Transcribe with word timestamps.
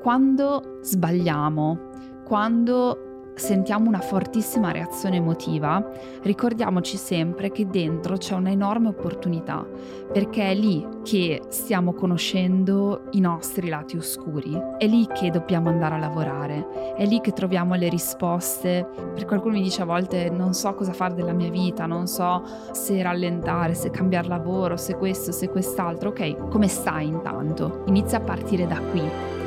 quando 0.00 0.78
sbagliamo, 0.80 1.88
quando 2.24 3.32
sentiamo 3.34 3.88
una 3.88 4.00
fortissima 4.00 4.70
reazione 4.70 5.16
emotiva, 5.16 5.82
ricordiamoci 6.22 6.96
sempre 6.96 7.50
che 7.50 7.66
dentro 7.66 8.16
c'è 8.16 8.34
un'enorme 8.34 8.88
opportunità, 8.88 9.66
perché 10.12 10.50
è 10.50 10.54
lì 10.54 10.86
che 11.02 11.42
stiamo 11.48 11.92
conoscendo 11.92 13.08
i 13.12 13.20
nostri 13.20 13.68
lati 13.68 13.96
oscuri, 13.96 14.58
è 14.78 14.86
lì 14.86 15.06
che 15.06 15.30
dobbiamo 15.30 15.68
andare 15.68 15.94
a 15.94 15.98
lavorare, 15.98 16.94
è 16.96 17.04
lì 17.06 17.20
che 17.20 17.32
troviamo 17.32 17.74
le 17.74 17.88
risposte. 17.88 18.86
Per 19.14 19.24
qualcuno 19.26 19.54
mi 19.54 19.62
dice 19.62 19.82
a 19.82 19.86
volte 19.86 20.30
non 20.30 20.54
so 20.54 20.74
cosa 20.74 20.92
fare 20.92 21.14
della 21.14 21.32
mia 21.32 21.50
vita, 21.50 21.86
non 21.86 22.06
so 22.06 22.42
se 22.72 23.02
rallentare, 23.02 23.74
se 23.74 23.90
cambiare 23.90 24.28
lavoro, 24.28 24.76
se 24.76 24.96
questo, 24.96 25.32
se 25.32 25.48
quest'altro. 25.48 26.10
Ok, 26.10 26.48
come 26.48 26.68
stai 26.68 27.06
intanto? 27.06 27.84
Inizia 27.86 28.18
a 28.18 28.22
partire 28.22 28.66
da 28.66 28.78
qui 28.80 29.39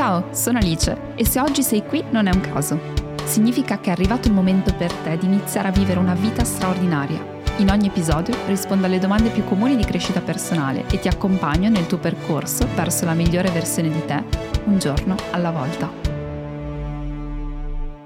Ciao, 0.00 0.32
sono 0.32 0.56
Alice 0.56 1.14
e 1.14 1.26
se 1.26 1.40
oggi 1.40 1.62
sei 1.62 1.84
qui 1.84 2.02
non 2.10 2.26
è 2.26 2.34
un 2.34 2.40
caso. 2.40 2.80
Significa 3.26 3.80
che 3.80 3.90
è 3.90 3.92
arrivato 3.92 4.28
il 4.28 4.34
momento 4.34 4.74
per 4.74 4.90
te 4.90 5.18
di 5.18 5.26
iniziare 5.26 5.68
a 5.68 5.72
vivere 5.72 5.98
una 5.98 6.14
vita 6.14 6.42
straordinaria. 6.42 7.22
In 7.58 7.68
ogni 7.68 7.88
episodio 7.88 8.34
rispondo 8.46 8.86
alle 8.86 8.98
domande 8.98 9.28
più 9.28 9.44
comuni 9.44 9.76
di 9.76 9.84
crescita 9.84 10.22
personale 10.22 10.88
e 10.88 10.98
ti 10.98 11.08
accompagno 11.08 11.68
nel 11.68 11.86
tuo 11.86 11.98
percorso 11.98 12.66
verso 12.74 13.04
la 13.04 13.12
migliore 13.12 13.50
versione 13.50 13.90
di 13.90 14.02
te, 14.06 14.24
un 14.64 14.78
giorno 14.78 15.16
alla 15.32 15.50
volta. 15.50 15.92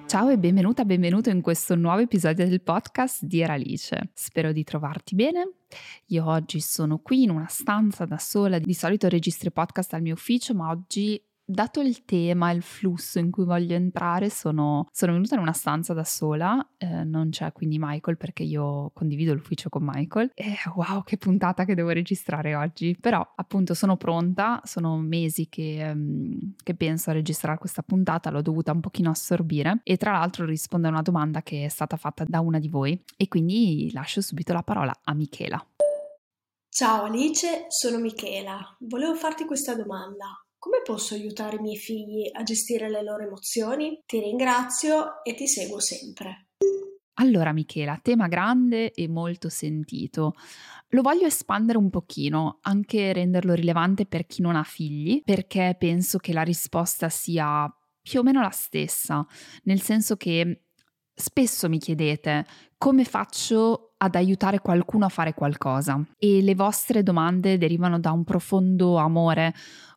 Ciao 0.09 0.31
e 0.31 0.37
benvenuta, 0.37 0.85
benvenuto 0.85 1.31
in 1.31 1.43
questo 1.43 1.77
nuovo 1.77 2.01
episodio 2.01 2.49
del 2.49 2.61
podcast 2.61 3.23
di 3.23 3.45
Alice. 3.45 4.11
Spero 4.15 4.51
di 4.51 4.65
trovarti 4.65 5.15
bene. 5.15 5.49
Io 6.07 6.27
oggi 6.27 6.59
sono 6.59 6.99
qui 6.99 7.23
in 7.23 7.31
una 7.31 7.47
stanza 7.49 8.05
da 8.05 8.19
sola, 8.19 8.59
di 8.59 8.75
solito 8.75 9.07
registro 9.07 9.53
podcast 9.53 9.95
al 9.95 10.03
mio 10.03 10.15
ufficio, 10.15 10.55
ma 10.55 10.71
oggi 10.71 11.23
dato 11.45 11.81
il 11.81 12.05
tema, 12.05 12.51
il 12.51 12.63
flusso 12.63 13.19
in 13.19 13.31
cui 13.31 13.45
voglio 13.45 13.75
entrare, 13.75 14.31
sono, 14.31 14.89
sono 14.91 15.13
venuta 15.13 15.35
in 15.35 15.43
una 15.43 15.53
stanza 15.53 15.93
da 15.93 16.05
sola, 16.05 16.67
eh, 16.79 17.05
non 17.05 17.31
c'è 17.31 17.53
quindi 17.53 17.77
Michael 17.79 18.17
perché 18.17 18.43
io 18.43 18.91
condivido 18.95 19.35
l'ufficio 19.35 19.69
con 19.69 19.83
Michael 19.85 20.31
e 20.35 20.55
wow 20.75 21.03
che 21.03 21.19
puntata 21.19 21.65
che 21.65 21.75
devo 21.75 21.91
registrare 21.91 22.55
oggi, 22.55 22.97
però 22.99 23.27
appunto 23.37 23.75
sono 23.75 23.97
pronta, 23.97 24.61
sono 24.65 24.97
mesi 24.97 25.49
che, 25.49 25.91
um, 25.93 26.55
che 26.63 26.75
penso 26.75 27.11
a 27.11 27.13
registrare 27.13 27.59
questa 27.59 27.83
puntata, 27.83 28.31
l'ho 28.31 28.43
dovuta 28.43 28.73
un 28.73 28.81
pochino 28.81 29.11
assorbire 29.11 29.81
e 29.83 29.97
tra 29.97 30.13
l'altro 30.13 30.47
rispondo 30.47 30.89
a 30.89 30.91
una 30.91 31.03
domanda 31.03 31.43
che 31.43 31.67
è 31.67 31.69
stata 31.69 31.97
fatta 31.97 32.25
da 32.27 32.41
una 32.41 32.59
di 32.59 32.69
voi 32.69 33.03
e 33.17 33.29
quindi 33.29 33.91
lascio 33.93 34.21
subito 34.21 34.53
la 34.53 34.63
parola 34.63 34.99
a 35.05 35.15
Michela. 35.15 35.65
Ciao 36.69 37.05
Alice, 37.05 37.67
sono 37.69 37.99
Michela. 37.99 38.77
Volevo 38.81 39.15
farti 39.15 39.45
questa 39.45 39.77
domanda. 39.77 40.44
Come 40.65 40.81
posso 40.83 41.13
aiutare 41.13 41.57
i 41.57 41.61
miei 41.61 41.77
figli 41.77 42.31
a 42.33 42.43
gestire 42.43 42.89
le 42.89 43.03
loro 43.03 43.23
emozioni? 43.23 44.01
Ti 44.07 44.19
ringrazio 44.19 45.23
e 45.23 45.35
ti 45.35 45.47
seguo 45.47 45.79
sempre. 45.79 46.53
Allora 47.19 47.53
Michela, 47.53 48.01
tema 48.03 48.29
grande 48.29 48.93
e 48.93 49.07
molto 49.07 49.51
sentito. 49.51 50.33
Lo 50.89 51.03
voglio 51.03 51.27
espandere 51.27 51.77
un 51.77 51.91
pochino, 51.91 52.61
anche 52.63 53.13
renderlo 53.13 53.53
rilevante 53.53 54.07
per 54.07 54.25
chi 54.25 54.41
non 54.41 54.57
ha 54.57 54.63
figli, 54.63 55.21
perché 55.23 55.77
penso 55.79 56.17
che 56.17 56.33
la 56.33 56.41
risposta 56.41 57.11
sia 57.11 57.71
più 58.01 58.21
o 58.21 58.23
meno 58.23 58.41
la 58.41 58.49
stessa, 58.49 59.27
nel 59.65 59.83
senso 59.83 60.17
che 60.17 60.63
spesso 61.15 61.69
mi 61.69 61.79
chiedete 61.79 62.47
come 62.79 63.05
faccio 63.05 63.95
ad 63.99 64.15
aiutare 64.15 64.61
qualcuno 64.61 65.05
a 65.05 65.11
fare 65.11 65.35
qualcosa 65.35 66.03
e 66.19 66.43
le 66.43 66.55
vostre 66.55 67.03
domande 67.03 67.57
derivano 67.57 68.01
da 68.01 68.13
un 68.13 68.25
profondo 68.25 68.97
amore 68.97 69.55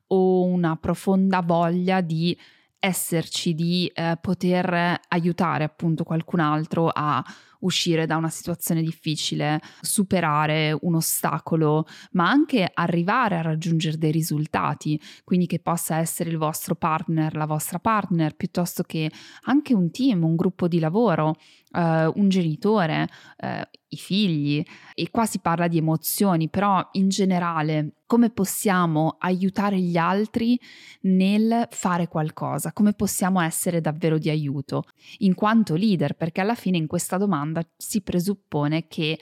o 0.08 0.44
una 0.44 0.76
profonda 0.76 1.42
voglia 1.42 2.02
di 2.02 2.38
esserci, 2.80 3.54
di 3.54 3.92
eh, 3.94 4.18
poter 4.22 5.00
aiutare 5.08 5.64
appunto 5.64 6.04
qualcun 6.04 6.40
altro 6.40 6.90
a 6.90 7.24
uscire 7.60 8.06
da 8.06 8.18
una 8.18 8.30
situazione 8.30 8.82
difficile, 8.82 9.60
superare 9.82 10.78
un 10.82 10.96
ostacolo, 10.96 11.86
ma 12.12 12.30
anche 12.30 12.70
arrivare 12.72 13.38
a 13.38 13.42
raggiungere 13.42 13.98
dei 13.98 14.12
risultati, 14.12 15.00
quindi 15.24 15.48
che 15.48 15.60
possa 15.60 15.98
essere 15.98 16.30
il 16.30 16.38
vostro 16.38 16.76
partner, 16.76 17.36
la 17.36 17.46
vostra 17.46 17.80
partner, 17.80 18.36
piuttosto 18.36 18.84
che 18.84 19.12
anche 19.44 19.74
un 19.74 19.90
team, 19.90 20.24
un 20.24 20.36
gruppo 20.36 20.68
di 20.68 20.80
lavoro, 20.80 21.36
uh, 21.72 22.12
un 22.14 22.30
genitore, 22.30 23.08
uh, 23.42 23.48
i 23.90 23.98
figli. 23.98 24.64
E 24.94 25.10
qua 25.10 25.26
si 25.26 25.40
parla 25.40 25.68
di 25.68 25.78
emozioni, 25.78 26.50
però 26.50 26.88
in 26.94 27.10
generale 27.10 27.94
come 28.06 28.30
possiamo 28.30 29.18
aiutare 29.20 29.80
gli 29.80 29.98
altri 29.98 30.60
nel 31.02 31.68
fare 31.70 32.08
qualcosa, 32.08 32.72
come 32.72 32.94
possiamo 32.94 33.42
essere 33.42 33.82
davvero 33.82 34.18
di 34.18 34.30
aiuto, 34.30 34.84
in 35.20 35.36
quanto 35.36 35.76
leader, 35.76 36.16
perché 36.16 36.42
alla 36.42 36.56
fine 36.56 36.78
in 36.78 36.88
questa 36.88 37.18
domanda 37.18 37.62
si 37.76 38.02
presuppone 38.02 38.88
che 38.88 39.20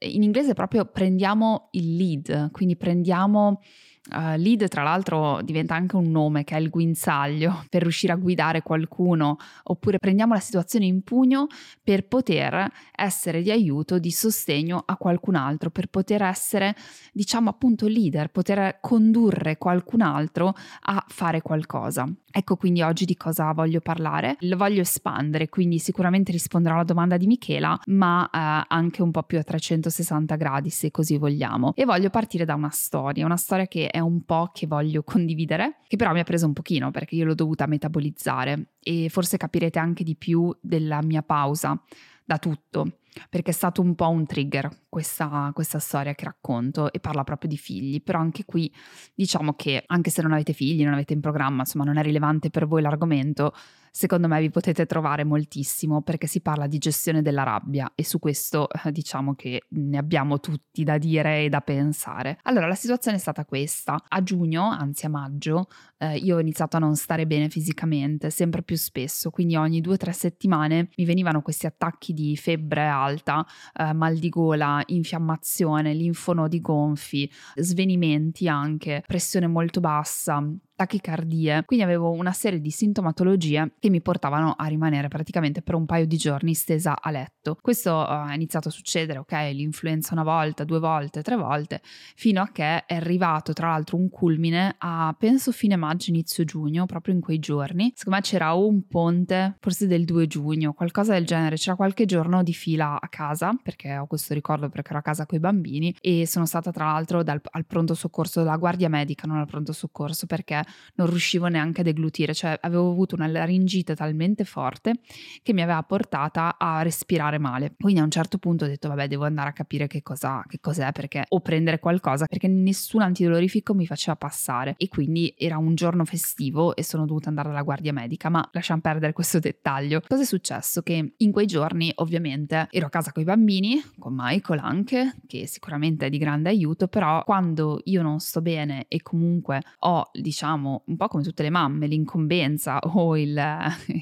in 0.00 0.22
inglese 0.22 0.52
proprio 0.52 0.84
prendiamo 0.84 1.68
il 1.72 1.96
lead, 1.96 2.50
quindi 2.50 2.76
prendiamo 2.76 3.60
Uh, 4.10 4.36
lead, 4.36 4.68
tra 4.68 4.82
l'altro, 4.82 5.40
diventa 5.40 5.74
anche 5.74 5.96
un 5.96 6.10
nome 6.10 6.44
che 6.44 6.56
è 6.56 6.60
il 6.60 6.68
guinzaglio 6.68 7.64
per 7.70 7.82
riuscire 7.82 8.12
a 8.12 8.16
guidare 8.16 8.62
qualcuno, 8.62 9.38
oppure 9.64 9.98
prendiamo 9.98 10.34
la 10.34 10.40
situazione 10.40 10.84
in 10.84 11.02
pugno 11.02 11.46
per 11.82 12.06
poter 12.06 12.70
essere 12.94 13.40
di 13.40 13.50
aiuto, 13.50 13.98
di 13.98 14.10
sostegno 14.10 14.82
a 14.84 14.96
qualcun 14.96 15.36
altro, 15.36 15.70
per 15.70 15.86
poter 15.86 16.22
essere, 16.22 16.76
diciamo 17.12 17.48
appunto, 17.48 17.86
leader, 17.86 18.28
poter 18.30 18.78
condurre 18.80 19.56
qualcun 19.56 20.02
altro 20.02 20.54
a 20.82 21.02
fare 21.08 21.40
qualcosa. 21.40 22.06
Ecco 22.36 22.56
quindi 22.56 22.82
oggi 22.82 23.04
di 23.04 23.16
cosa 23.16 23.52
voglio 23.52 23.80
parlare. 23.80 24.36
Lo 24.40 24.56
voglio 24.56 24.80
espandere, 24.80 25.48
quindi 25.48 25.78
sicuramente 25.78 26.32
risponderò 26.32 26.74
alla 26.74 26.82
domanda 26.82 27.16
di 27.16 27.28
Michela, 27.28 27.78
ma 27.86 28.28
eh, 28.28 28.66
anche 28.66 29.02
un 29.02 29.12
po' 29.12 29.22
più 29.22 29.38
a 29.38 29.44
360 29.44 30.34
gradi 30.34 30.68
se 30.68 30.90
così 30.90 31.16
vogliamo. 31.16 31.72
E 31.76 31.84
voglio 31.84 32.10
partire 32.10 32.44
da 32.44 32.56
una 32.56 32.70
storia, 32.70 33.24
una 33.24 33.36
storia 33.36 33.68
che 33.68 33.86
è 33.86 34.00
un 34.00 34.24
po' 34.24 34.50
che 34.52 34.66
voglio 34.66 35.04
condividere, 35.04 35.76
che 35.86 35.94
però 35.94 36.12
mi 36.12 36.18
ha 36.18 36.24
preso 36.24 36.46
un 36.46 36.54
pochino 36.54 36.90
perché 36.90 37.14
io 37.14 37.24
l'ho 37.24 37.34
dovuta 37.36 37.66
metabolizzare 37.66 38.70
e 38.80 39.08
forse 39.10 39.36
capirete 39.36 39.78
anche 39.78 40.02
di 40.02 40.16
più 40.16 40.52
della 40.60 41.02
mia 41.02 41.22
pausa 41.22 41.80
da 42.24 42.38
tutto 42.38 42.96
perché 43.28 43.50
è 43.50 43.54
stato 43.54 43.80
un 43.80 43.94
po' 43.94 44.08
un 44.08 44.26
trigger 44.26 44.68
questa, 44.94 45.50
questa, 45.52 45.80
storia 45.80 46.14
che 46.14 46.24
racconto 46.24 46.92
e 46.92 47.00
parla 47.00 47.24
proprio 47.24 47.50
di 47.50 47.56
figli, 47.56 48.00
però 48.00 48.20
anche 48.20 48.44
qui 48.44 48.72
diciamo 49.12 49.54
che 49.54 49.82
anche 49.84 50.10
se 50.10 50.22
non 50.22 50.30
avete 50.30 50.52
figli, 50.52 50.84
non 50.84 50.92
avete 50.92 51.14
in 51.14 51.20
programma, 51.20 51.62
insomma 51.62 51.82
non 51.82 51.96
è 51.96 52.02
rilevante 52.04 52.48
per 52.48 52.68
voi 52.68 52.80
l'argomento, 52.80 53.52
secondo 53.96 54.26
me 54.26 54.40
vi 54.40 54.50
potete 54.50 54.86
trovare 54.86 55.22
moltissimo 55.22 56.02
perché 56.02 56.26
si 56.26 56.40
parla 56.40 56.66
di 56.66 56.78
gestione 56.78 57.22
della 57.22 57.44
rabbia 57.44 57.92
e 57.94 58.04
su 58.04 58.18
questo 58.18 58.68
eh, 58.68 58.90
diciamo 58.90 59.34
che 59.34 59.66
ne 59.68 59.98
abbiamo 59.98 60.40
tutti 60.40 60.82
da 60.82 60.98
dire 60.98 61.44
e 61.44 61.48
da 61.48 61.60
pensare. 61.60 62.38
Allora 62.42 62.66
la 62.66 62.74
situazione 62.74 63.18
è 63.18 63.20
stata 63.20 63.44
questa, 63.44 64.00
a 64.08 64.22
giugno, 64.22 64.68
anzi 64.68 65.06
a 65.06 65.08
maggio, 65.08 65.68
eh, 65.98 66.16
io 66.16 66.36
ho 66.36 66.40
iniziato 66.40 66.76
a 66.76 66.80
non 66.80 66.96
stare 66.96 67.24
bene 67.26 67.48
fisicamente, 67.48 68.30
sempre 68.30 68.62
più 68.62 68.76
spesso, 68.76 69.30
quindi 69.30 69.54
ogni 69.54 69.80
due 69.80 69.94
o 69.94 69.96
tre 69.96 70.12
settimane 70.12 70.88
mi 70.96 71.04
venivano 71.04 71.40
questi 71.40 71.66
attacchi 71.66 72.12
di 72.12 72.36
febbre 72.36 72.86
alta, 72.86 73.46
eh, 73.74 73.92
mal 73.92 74.16
di 74.18 74.28
gola, 74.28 74.82
infiammazione, 74.86 75.94
linfonodi 75.94 76.60
gonfi, 76.60 77.30
svenimenti 77.56 78.48
anche, 78.48 79.02
pressione 79.06 79.46
molto 79.46 79.80
bassa, 79.80 80.42
tachicardie, 80.74 81.62
quindi 81.64 81.84
avevo 81.84 82.10
una 82.10 82.32
serie 82.32 82.60
di 82.60 82.70
sintomatologie 82.70 83.74
che 83.78 83.90
mi 83.90 84.00
portavano 84.00 84.54
a 84.56 84.66
rimanere 84.66 85.08
praticamente 85.08 85.62
per 85.62 85.74
un 85.74 85.86
paio 85.86 86.06
di 86.06 86.16
giorni 86.16 86.54
stesa 86.54 87.00
a 87.00 87.10
letto. 87.10 87.56
Questo 87.60 87.94
uh, 87.94 88.28
è 88.28 88.34
iniziato 88.34 88.68
a 88.68 88.72
succedere, 88.72 89.20
ok, 89.20 89.32
l'influenza 89.52 90.14
una 90.14 90.24
volta, 90.24 90.64
due 90.64 90.80
volte, 90.80 91.22
tre 91.22 91.36
volte, 91.36 91.80
fino 92.16 92.42
a 92.42 92.48
che 92.50 92.84
è 92.84 92.94
arrivato 92.94 93.52
tra 93.52 93.68
l'altro 93.68 93.96
un 93.96 94.08
culmine 94.08 94.74
a 94.78 95.14
penso 95.18 95.52
fine 95.52 95.76
maggio, 95.76 96.10
inizio 96.10 96.44
giugno, 96.44 96.86
proprio 96.86 97.14
in 97.14 97.20
quei 97.20 97.38
giorni. 97.38 97.92
Secondo 97.94 98.18
me 98.18 98.24
c'era 98.24 98.52
un 98.54 98.86
ponte, 98.86 99.56
forse 99.60 99.86
del 99.86 100.04
2 100.04 100.26
giugno, 100.26 100.72
qualcosa 100.72 101.12
del 101.12 101.24
genere, 101.24 101.56
c'era 101.56 101.76
qualche 101.76 102.04
giorno 102.04 102.42
di 102.42 102.52
fila 102.52 103.00
a 103.00 103.08
casa, 103.08 103.56
perché 103.62 103.96
ho 103.96 104.06
questo 104.06 104.34
ricordo 104.34 104.68
perché 104.68 104.90
ero 104.90 104.98
a 104.98 105.02
casa 105.02 105.26
con 105.26 105.38
i 105.38 105.40
bambini 105.40 105.94
e 106.00 106.26
sono 106.26 106.46
stata 106.46 106.72
tra 106.72 106.86
l'altro 106.86 107.22
dal, 107.22 107.40
al 107.50 107.66
pronto 107.66 107.94
soccorso 107.94 108.40
della 108.40 108.56
guardia 108.56 108.88
medica, 108.88 109.26
non 109.26 109.38
al 109.38 109.46
pronto 109.46 109.72
soccorso, 109.72 110.26
perché 110.26 110.63
non 110.94 111.08
riuscivo 111.08 111.46
neanche 111.46 111.80
a 111.80 111.84
deglutire, 111.84 112.34
cioè 112.34 112.58
avevo 112.62 112.90
avuto 112.90 113.14
una 113.14 113.26
laringite 113.26 113.94
talmente 113.94 114.44
forte 114.44 114.94
che 115.42 115.52
mi 115.52 115.62
aveva 115.62 115.82
portata 115.82 116.56
a 116.58 116.82
respirare 116.82 117.38
male. 117.38 117.74
Quindi 117.78 118.00
a 118.00 118.04
un 118.04 118.10
certo 118.10 118.38
punto 118.38 118.64
ho 118.64 118.68
detto 118.68 118.88
vabbè 118.88 119.08
devo 119.08 119.24
andare 119.24 119.50
a 119.50 119.52
capire 119.52 119.86
che, 119.86 120.02
cosa, 120.02 120.44
che 120.48 120.60
cos'è 120.60 120.92
perché 120.92 121.24
o 121.28 121.40
prendere 121.40 121.78
qualcosa 121.78 122.26
perché 122.26 122.48
nessun 122.48 123.02
antidolorifico 123.02 123.74
mi 123.74 123.86
faceva 123.86 124.16
passare 124.16 124.74
e 124.76 124.88
quindi 124.88 125.34
era 125.36 125.58
un 125.58 125.74
giorno 125.74 126.04
festivo 126.04 126.76
e 126.76 126.82
sono 126.84 127.06
dovuta 127.06 127.28
andare 127.28 127.48
alla 127.48 127.62
guardia 127.62 127.92
medica, 127.92 128.28
ma 128.28 128.46
lasciamo 128.52 128.80
perdere 128.80 129.12
questo 129.12 129.38
dettaglio. 129.38 130.00
Cosa 130.06 130.22
è 130.22 130.26
successo? 130.26 130.82
Che 130.82 131.14
in 131.16 131.32
quei 131.32 131.46
giorni 131.46 131.92
ovviamente 131.96 132.68
ero 132.70 132.86
a 132.86 132.90
casa 132.90 133.12
con 133.12 133.22
i 133.22 133.26
bambini, 133.26 133.82
con 133.98 134.14
Michael 134.16 134.60
anche, 134.60 135.14
che 135.26 135.46
sicuramente 135.46 136.06
è 136.06 136.10
di 136.10 136.18
grande 136.18 136.48
aiuto, 136.48 136.88
però 136.88 137.22
quando 137.24 137.80
io 137.84 138.02
non 138.02 138.20
sto 138.20 138.40
bene 138.40 138.86
e 138.88 139.02
comunque 139.02 139.62
ho, 139.80 140.10
diciamo, 140.12 140.53
un 140.54 140.96
po' 140.96 141.08
come 141.08 141.22
tutte 141.22 141.42
le 141.42 141.50
mamme, 141.50 141.86
l'incombenza 141.86 142.78
o 142.94 143.16
il, 143.16 143.40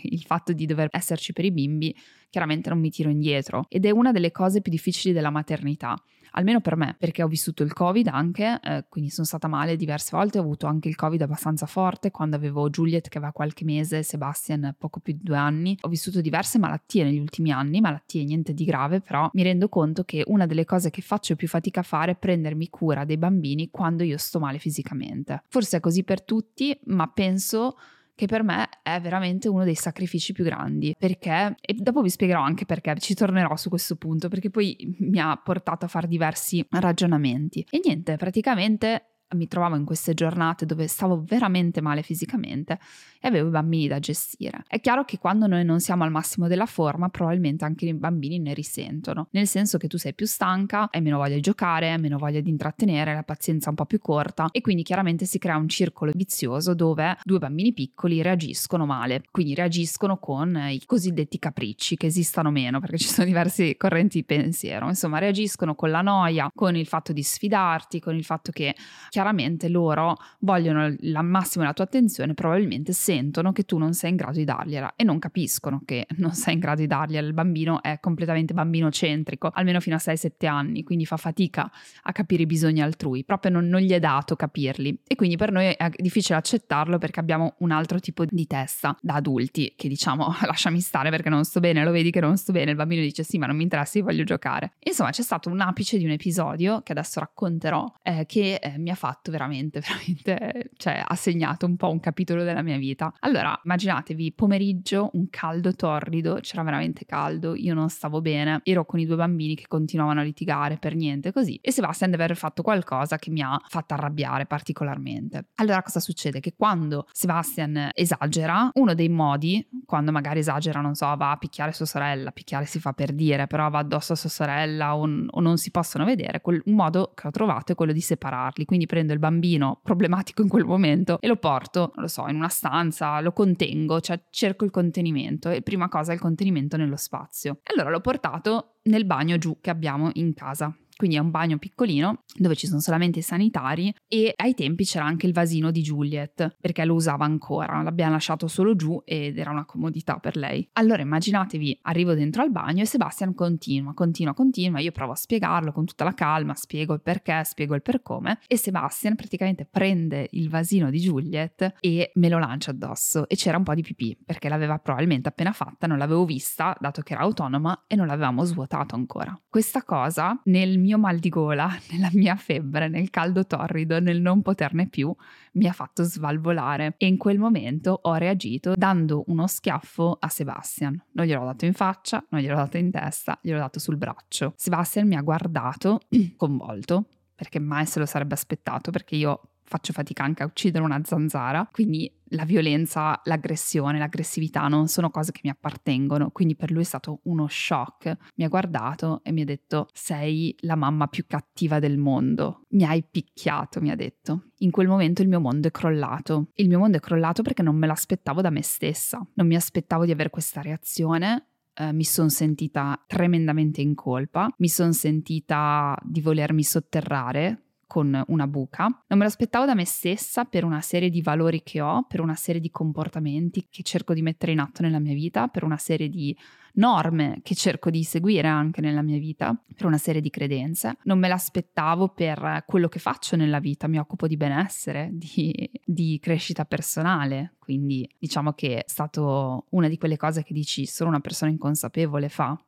il 0.02 0.22
fatto 0.22 0.52
di 0.52 0.66
dover 0.66 0.88
esserci 0.90 1.32
per 1.32 1.44
i 1.44 1.52
bimbi, 1.52 1.94
chiaramente 2.31 2.69
non 2.69 2.81
mi 2.81 2.90
tiro 2.90 3.10
indietro. 3.10 3.66
Ed 3.69 3.87
è 3.87 3.90
una 3.90 4.12
delle 4.12 4.31
cose 4.31 4.60
più 4.60 4.70
difficili 4.70 5.14
della 5.14 5.31
maternità 5.31 5.96
almeno 6.32 6.61
per 6.61 6.76
me, 6.76 6.94
perché 6.99 7.23
ho 7.23 7.29
vissuto 7.29 7.62
il 7.62 7.73
Covid 7.73 8.08
anche, 8.08 8.61
eh, 8.62 8.84
quindi 8.88 9.11
sono 9.11 9.26
stata 9.26 9.49
male 9.49 9.76
diverse 9.76 10.17
volte, 10.17 10.38
ho 10.38 10.43
avuto 10.43 10.67
anche 10.67 10.88
il 10.88 10.96
Covid 10.96 11.23
abbastanza 11.23 11.67
forte 11.67 12.11
quando 12.11 12.37
avevo 12.37 12.69
Juliet 12.69 13.08
che 13.08 13.19
aveva 13.19 13.32
qualche 13.32 13.64
mese, 13.64 14.02
Sebastian 14.02 14.75
poco 14.79 15.00
più 15.00 15.12
di 15.14 15.23
due 15.23 15.37
anni. 15.37 15.76
Ho 15.82 15.88
vissuto 15.88 16.20
diverse 16.20 16.58
malattie 16.58 17.05
negli 17.05 17.19
ultimi 17.19 17.50
anni, 17.50 17.81
malattie 17.81 18.25
niente 18.25 18.55
di 18.55 18.64
grave, 18.64 19.00
però 19.00 19.31
mi 19.32 19.43
rendo 19.43 19.69
conto 19.69 20.05
che 20.05 20.23
una 20.26 20.46
delle 20.46 20.64
cose 20.64 20.90
che 20.90 21.02
faccio 21.02 21.37
più 21.37 21.49
fatica 21.49 21.81
a 21.81 21.84
fare 21.84 22.12
è 22.12 22.17
prendermi 22.17 22.69
cura 22.69 23.05
dei 23.05 23.19
bambini 23.19 23.70
quando 23.70 24.02
io 24.02 24.19
sto 24.19 24.38
male 24.38 24.58
fisicamente. 24.58 25.43
Forse 25.49 25.79
è 25.79 25.81
così 25.81 26.05
per 26.05 26.23
tutti, 26.23 26.79
ma 26.84 27.08
penso 27.08 27.76
che 28.14 28.26
per 28.26 28.43
me 28.43 28.69
è 28.82 29.00
veramente 29.00 29.49
uno 29.49 29.64
dei 29.64 29.75
sacrifici 29.75 30.32
più 30.32 30.44
grandi, 30.44 30.94
perché, 30.99 31.55
e 31.61 31.75
dopo 31.75 32.03
vi 32.03 32.11
spiegherò 32.11 32.41
anche 32.41 32.64
perché, 32.64 32.94
ci 32.99 33.14
tornerò 33.14 33.56
su 33.56 33.69
questo 33.69 33.97
punto, 33.97 34.29
perché 34.29 34.50
poi 34.50 34.76
mi 35.00 35.19
ha 35.19 35.37
portato 35.43 35.85
a 35.85 35.88
fare 35.88 36.06
diversi 36.06 36.64
ragionamenti. 36.70 37.67
E 37.70 37.81
niente, 37.85 38.17
praticamente 38.17 39.12
mi 39.34 39.49
trovavo 39.49 39.76
in 39.76 39.84
queste 39.84 40.14
giornate 40.14 40.67
dove 40.67 40.87
stavo 40.87 41.23
veramente 41.26 41.81
male 41.81 42.02
fisicamente 42.02 42.79
e 43.20 43.29
avevo 43.29 43.49
i 43.49 43.50
bambini 43.50 43.87
da 43.88 43.99
gestire. 43.99 44.64
È 44.67 44.81
chiaro 44.81 45.05
che 45.05 45.19
quando 45.19 45.46
noi 45.46 45.64
non 45.64 45.81
siamo 45.81 46.05
al 46.05 46.11
massimo 46.11 46.49
della 46.49 46.67
forma, 46.67 47.08
probabilmente 47.08 47.64
anche 47.64 47.87
i 47.87 47.94
bambini 47.94 48.38
ne 48.38 48.52
risentono, 48.55 49.29
nel 49.31 49.46
senso 49.46 49.79
che 49.79 49.87
tu 49.87 49.96
sei 49.96 50.14
più 50.14 50.26
stanca, 50.26 50.88
hai 50.90 51.00
meno 51.00 51.19
voglia 51.19 51.37
di 51.37 51.40
giocare, 51.40 51.93
hai 51.93 52.00
meno 52.00 52.19
voglia 52.19 52.40
di 52.40 52.50
intrattenere, 52.50 53.14
la 53.14 53.23
pazienza 53.23 53.69
un 53.70 53.76
po' 53.76 53.87
più 53.87 54.00
corta 54.00 54.49
e 54.50 54.61
quindi 54.61 54.82
chiaramente 54.82 55.25
si 55.25 55.38
crea 55.38 55.56
un 55.56 55.69
circolo 55.69 56.12
vizioso 56.14 56.75
dove 56.75 57.17
due 57.23 57.38
bambini 57.38 57.73
piccoli 57.73 58.23
reagiscono 58.23 58.87
male, 58.87 59.23
quindi 59.31 59.55
reagiscono 59.55 60.19
con 60.19 60.56
i 60.69 60.82
cosiddetti 60.84 61.38
capricci 61.38 61.96
che 61.96 62.06
esistano 62.06 62.50
meno 62.50 62.81
perché 62.81 62.99
ci 62.99 63.08
sono 63.08 63.26
diverse 63.26 63.76
correnti 63.76 64.19
di 64.19 64.25
pensiero, 64.25 64.88
insomma 64.88 65.19
reagiscono 65.19 65.75
con 65.75 65.90
la 65.90 66.02
noia, 66.02 66.50
con 66.52 66.75
il 66.76 66.87
fatto 66.87 67.12
di 67.12 67.23
sfidarti, 67.23 68.00
con 68.00 68.17
il 68.17 68.25
fatto 68.25 68.50
che 68.50 68.75
chiaramente 69.08 69.21
loro 69.69 70.16
vogliono 70.40 70.84
al 70.84 71.24
massimo 71.24 71.64
la 71.64 71.72
tua 71.72 71.84
attenzione, 71.84 72.34
probabilmente 72.34 72.92
sentono 72.92 73.52
che 73.52 73.64
tu 73.64 73.78
non 73.78 73.94
sei 73.94 74.10
in 74.10 74.16
grado 74.16 74.38
di 74.38 74.44
dargliela 74.44 74.94
e 74.96 75.04
non 75.04 75.19
capiscono 75.19 75.82
che 75.84 76.06
non 76.19 76.32
sei 76.32 76.54
in 76.54 76.60
grado 76.60 76.80
di 76.80 76.86
dargliela. 76.86 77.26
Il 77.26 77.32
bambino 77.32 77.82
è 77.82 77.98
completamente 78.00 78.54
bambino 78.54 78.90
centrico, 78.90 79.50
almeno 79.52 79.80
fino 79.80 79.96
a 79.96 80.00
6-7 80.02 80.46
anni, 80.46 80.82
quindi 80.82 81.06
fa 81.06 81.16
fatica 81.16 81.70
a 82.02 82.12
capire 82.12 82.42
i 82.42 82.46
bisogni 82.46 82.82
altrui, 82.82 83.24
proprio 83.24 83.52
non, 83.52 83.69
non 83.69 83.80
gli 83.80 83.92
è 83.92 83.98
dato 83.98 84.36
capirli. 84.36 85.00
E 85.06 85.14
quindi 85.14 85.36
per 85.36 85.52
noi 85.52 85.66
è 85.66 85.90
difficile 85.96 86.38
accettarlo 86.38 86.98
perché 86.98 87.20
abbiamo 87.20 87.54
un 87.58 87.70
altro 87.70 87.98
tipo 88.00 88.24
di 88.24 88.46
testa 88.46 88.96
da 89.00 89.14
adulti 89.14 89.74
che 89.76 89.88
diciamo 89.88 90.34
lasciami 90.46 90.80
stare 90.80 91.10
perché 91.10 91.28
non 91.28 91.44
sto 91.44 91.60
bene, 91.60 91.84
lo 91.84 91.90
vedi 91.90 92.10
che 92.10 92.20
non 92.20 92.36
sto 92.36 92.52
bene, 92.52 92.70
il 92.70 92.76
bambino 92.76 93.02
dice 93.02 93.22
sì 93.22 93.38
ma 93.38 93.46
non 93.46 93.56
mi 93.56 93.62
interessa, 93.62 93.98
io 93.98 94.04
voglio 94.04 94.24
giocare. 94.24 94.72
Insomma 94.80 95.10
c'è 95.10 95.22
stato 95.22 95.48
un 95.48 95.60
apice 95.60 95.98
di 95.98 96.04
un 96.04 96.10
episodio 96.10 96.80
che 96.82 96.92
adesso 96.92 97.20
racconterò 97.20 97.90
eh, 98.02 98.26
che 98.26 98.56
eh, 98.56 98.78
mi 98.78 98.90
ha 98.90 98.94
fatto 98.94 99.12
fatto 99.12 99.31
veramente, 99.31 99.81
veramente, 99.87 100.70
cioè 100.76 101.03
ha 101.06 101.14
segnato 101.14 101.67
un 101.67 101.76
po' 101.76 101.91
un 101.91 102.00
capitolo 102.00 102.43
della 102.43 102.62
mia 102.62 102.79
vita. 102.79 103.12
Allora, 103.20 103.59
immaginatevi 103.62 104.32
pomeriggio, 104.32 105.11
un 105.12 105.29
caldo 105.29 105.75
torrido, 105.75 106.38
c'era 106.41 106.62
veramente 106.62 107.05
caldo, 107.05 107.55
io 107.55 107.75
non 107.75 107.88
stavo 107.91 108.20
bene, 108.20 108.61
ero 108.64 108.85
con 108.85 108.99
i 108.99 109.06
due 109.06 109.17
bambini 109.17 109.55
che 109.55 109.67
continuavano 109.69 110.20
a 110.20 110.23
litigare 110.23 110.79
per 110.79 110.94
niente 110.94 111.32
così 111.32 111.59
e 111.61 111.70
Sebastian 111.73 112.11
deve 112.11 112.25
aver 112.25 112.37
fatto 112.37 112.62
qualcosa 112.62 113.19
che 113.19 113.31
mi 113.31 113.43
ha 113.43 113.61
fatto 113.69 113.94
arrabbiare 113.94 114.47
particolarmente. 114.47 115.49
Allora 115.56 115.82
cosa 115.82 116.00
succede? 116.00 116.41
Che 116.41 116.55
quando 116.56 117.06
Sebastian 117.12 117.91
esagera, 117.94 118.70
uno 118.75 118.94
dei 118.94 119.08
modi, 119.08 119.67
quando 119.85 120.12
magari 120.12 120.38
esagera, 120.38 120.81
non 120.81 120.94
so, 120.94 121.15
va 121.17 121.32
a 121.32 121.37
picchiare 121.37 121.73
sua 121.73 121.87
sorella, 121.87 122.31
picchiare 122.31 122.65
si 122.65 122.81
fa 122.81 122.93
per 122.93 123.12
dire, 123.12 123.47
però 123.47 123.69
va 123.69 123.81
addosso 123.81 124.15
a 124.15 124.17
sua 124.17 124.31
sorella 124.31 124.97
o, 124.97 125.03
o 125.03 125.41
non 125.41 125.56
si 125.58 125.70
possono 125.70 126.05
vedere, 126.05 126.41
quel, 126.41 126.62
un 126.65 126.75
modo 126.75 127.12
che 127.15 127.26
ho 127.26 127.31
trovato 127.31 127.73
è 127.73 127.75
quello 127.75 127.93
di 127.93 128.00
separarli, 128.00 128.65
quindi 128.65 128.87
prendo 128.87 129.01
prendo 129.02 129.12
il 129.12 129.19
bambino 129.19 129.81
problematico 129.82 130.43
in 130.43 130.49
quel 130.49 130.64
momento 130.64 131.19
e 131.20 131.26
lo 131.26 131.37
porto, 131.37 131.93
non 131.94 132.04
lo 132.04 132.08
so, 132.08 132.26
in 132.28 132.37
una 132.37 132.49
stanza, 132.49 133.20
lo 133.20 133.32
contengo, 133.32 134.00
cioè 134.00 134.20
cerco 134.31 134.64
il 134.64 134.70
contenimento 134.70 135.50
e 135.50 135.62
prima 135.62 135.88
cosa 135.88 136.12
il 136.12 136.20
contenimento 136.20 136.76
nello 136.76 136.96
spazio. 136.96 137.58
E 137.62 137.72
allora 137.75 137.90
l'ho 137.90 138.00
portato 138.00 138.76
nel 138.84 139.04
bagno 139.04 139.38
giù 139.38 139.58
che 139.60 139.70
abbiamo 139.70 140.10
in 140.14 140.34
casa 140.34 140.75
quindi 140.97 141.17
è 141.17 141.21
un 141.21 141.31
bagno 141.31 141.59
piccolino 141.59 142.23
dove 142.35 142.55
ci 142.55 142.67
sono 142.67 142.81
solamente 142.81 143.21
i 143.21 143.23
sanitari 143.23 143.94
e 144.09 144.33
ai 144.37 144.55
tempi 144.55 144.85
c'era 144.85 145.05
anche 145.05 145.27
il 145.27 145.33
vasino 145.33 145.71
di 145.71 145.83
Juliet 145.83 146.56
perché 146.61 146.85
lo 146.85 146.94
usava 146.94 147.25
ancora, 147.25 147.83
l'abbiamo 147.83 148.12
lasciato 148.12 148.49
solo 148.49 148.77
giù 148.77 149.00
ed 149.05 149.39
era 149.39 149.50
una 149.50 149.65
comodità 149.65 150.19
per 150.19 150.37
lei. 150.37 150.69
Allora 150.75 151.03
immaginatevi, 151.03 151.81
arrivo 151.83 152.15
dentro 152.15 152.43
al 152.43 152.50
bagno 152.50 152.83
e 152.83 152.87
Sebastian 152.87 153.35
continua, 153.35 153.94
continua, 153.94 154.35
continua, 154.35 154.81
io 154.81 154.93
provo 154.93 155.12
a 155.12 155.17
spiegarlo 155.17 155.73
con 155.73 155.85
tutta 155.85 156.05
la 156.05 156.15
calma, 156.15 156.55
spiego 156.55 156.94
il 156.94 157.03
perché, 157.03 157.43
spiego 157.44 157.75
il 157.75 157.83
per 157.83 158.03
come 158.03 158.39
e 158.47 158.56
Sebastian 158.56 159.17
praticamente 159.17 159.65
prende 159.65 160.29
il 160.33 160.49
vasino 160.49 160.91
di 160.91 160.99
Juliet 160.99 161.75
e 161.81 162.12
me 162.15 162.29
lo 162.29 162.39
lancia 162.39 162.71
addosso 162.71 163.29
e 163.29 163.37
c'era 163.37 163.56
un 163.56 163.65
po' 163.65 163.75
di 163.75 163.83
pipì 163.83 164.17
perché 164.25 164.49
l'aveva 164.49 164.79
probabilmente 164.79 165.29
appena 165.29 165.53
fatta, 165.53 165.87
non 165.87 165.99
l'avevo 165.99 166.25
vista 166.25 166.77
dato 166.79 167.03
che 167.03 167.15
era 167.15 167.23
autonoma 167.23 167.85
e 167.87 167.97
non 167.97 168.06
l'avevamo 168.06 168.44
svuotato 168.44 168.94
ancora. 168.94 169.39
Questa 169.49 169.83
cosa 169.83 170.41
nel 170.44 170.79
mio 170.82 170.99
mal 170.99 171.19
di 171.19 171.29
gola, 171.31 171.70
nella 171.90 172.11
mia 172.12 172.37
febbre, 172.37 172.88
nel 172.88 173.08
caldo 173.08 173.46
torrido, 173.46 173.99
nel 174.00 174.20
non 174.20 174.43
poterne 174.43 174.88
più, 174.88 175.14
mi 175.52 175.67
ha 175.67 175.73
fatto 175.73 176.02
svalvolare 176.02 176.94
e 176.99 177.06
in 177.06 177.17
quel 177.17 177.38
momento 177.38 177.99
ho 178.02 178.14
reagito 178.14 178.75
dando 178.76 179.25
uno 179.29 179.46
schiaffo 179.46 180.19
a 180.20 180.29
Sebastian. 180.29 181.02
Non 181.12 181.26
gliel'ho 181.26 181.44
dato 181.44 181.64
in 181.64 181.73
faccia, 181.73 182.25
non 182.29 182.40
gliel'ho 182.40 182.56
dato 182.56 182.76
in 182.76 182.90
testa, 182.90 183.38
gliel'ho 183.40 183.58
dato 183.58 183.79
sul 183.79 183.96
braccio. 183.96 184.52
Sebastian 184.56 185.06
mi 185.06 185.17
ha 185.17 185.23
guardato 185.23 186.00
convolto 186.37 187.06
perché 187.34 187.58
mai 187.58 187.87
se 187.87 187.99
lo 187.99 188.06
sarebbe 188.06 188.34
aspettato 188.34 188.90
perché 188.90 189.17
io 189.17 189.51
faccio 189.72 189.94
fatica 189.94 190.22
anche 190.22 190.42
a 190.42 190.46
uccidere 190.46 190.84
una 190.84 191.00
zanzara, 191.02 191.66
quindi 191.72 192.12
la 192.32 192.44
violenza, 192.44 193.19
l'aggressione, 193.24 193.98
l'aggressività 193.98 194.69
non 194.69 194.86
sono 194.88 195.10
cose 195.10 195.32
che 195.32 195.40
mi 195.44 195.50
appartengono, 195.50 196.30
quindi 196.30 196.56
per 196.56 196.70
lui 196.70 196.82
è 196.82 196.84
stato 196.84 197.20
uno 197.24 197.46
shock. 197.48 198.16
Mi 198.36 198.44
ha 198.44 198.48
guardato 198.48 199.20
e 199.22 199.32
mi 199.32 199.40
ha 199.40 199.44
detto 199.46 199.88
sei 199.94 200.54
la 200.60 200.76
mamma 200.76 201.06
più 201.06 201.24
cattiva 201.26 201.78
del 201.78 201.96
mondo, 201.96 202.64
mi 202.70 202.84
hai 202.84 203.02
picchiato, 203.02 203.81
mi 203.81 203.91
ha 203.91 203.96
detto. 203.96 204.50
In 204.58 204.70
quel 204.70 204.88
momento 204.88 205.22
il 205.22 205.29
mio 205.29 205.41
mondo 205.41 205.69
è 205.69 205.70
crollato. 205.70 206.48
Il 206.55 206.69
mio 206.69 206.79
mondo 206.79 206.98
è 206.98 207.00
crollato 207.00 207.43
perché 207.43 207.62
non 207.62 207.76
me 207.76 207.86
l'aspettavo 207.86 208.43
da 208.43 208.50
me 208.50 208.62
stessa, 208.62 209.26
non 209.34 209.46
mi 209.46 209.56
aspettavo 209.56 210.05
di 210.05 210.12
avere 210.12 210.29
questa 210.29 210.60
reazione. 210.60 211.46
Uh, 211.74 211.94
mi 211.94 212.05
sono 212.05 212.29
sentita 212.29 213.02
tremendamente 213.06 213.81
in 213.81 213.94
colpa, 213.94 214.52
mi 214.58 214.69
sono 214.69 214.93
sentita 214.93 215.96
di 216.02 216.20
volermi 216.20 216.62
sotterrare 216.62 217.61
con 217.93 218.25
una 218.29 218.46
buca. 218.46 218.84
Non 218.84 219.19
me 219.19 219.25
l'aspettavo 219.27 219.67
da 219.67 219.75
me 219.75 219.84
stessa 219.84 220.46
per 220.46 220.65
una 220.65 220.81
serie 220.81 221.11
di 221.11 221.20
valori 221.20 221.63
che 221.63 221.82
ho, 221.82 222.06
per 222.08 222.20
una 222.20 222.34
serie 222.34 222.58
di 222.58 222.70
comportamenti 222.70 223.67
che 223.69 223.82
cerco 223.82 224.15
di 224.15 224.22
mettere 224.22 224.53
in 224.53 224.61
atto 224.61 224.81
nella 224.81 224.99
mia 224.99 225.13
vita, 225.13 225.49
per 225.49 225.63
una 225.63 225.77
serie 225.77 226.08
di 226.08 226.34
norme 226.77 227.41
che 227.43 227.55
cerco 227.55 227.91
di 227.91 228.03
seguire 228.03 228.49
anche 228.49 228.81
nella 228.81 229.03
mia 229.03 229.19
vita, 229.19 229.55
per 229.77 229.84
una 229.84 229.99
serie 229.99 230.22
di 230.22 230.31
credenze. 230.31 230.96
Non 231.03 231.19
me 231.19 231.29
l'aspettavo 231.29 232.08
per 232.08 232.65
quello 232.67 232.89
che 232.89 232.99
faccio 232.99 233.37
nella 233.37 233.58
vita, 233.61 233.89
mi 233.89 233.99
occupo 233.99 234.27
di 234.27 234.39
benessere, 234.39 235.11
di, 235.13 235.70
di 235.84 236.19
crescita 236.19 236.65
personale, 236.65 237.56
quindi 237.58 238.08
diciamo 238.19 238.55
che 238.55 238.79
è 238.79 238.84
stato 238.87 239.67
una 239.72 239.89
di 239.89 239.99
quelle 239.99 240.17
cose 240.17 240.43
che 240.43 240.55
dici 240.55 240.87
solo 240.87 241.11
una 241.11 241.20
persona 241.20 241.51
inconsapevole 241.51 242.31
fa. 242.31 242.58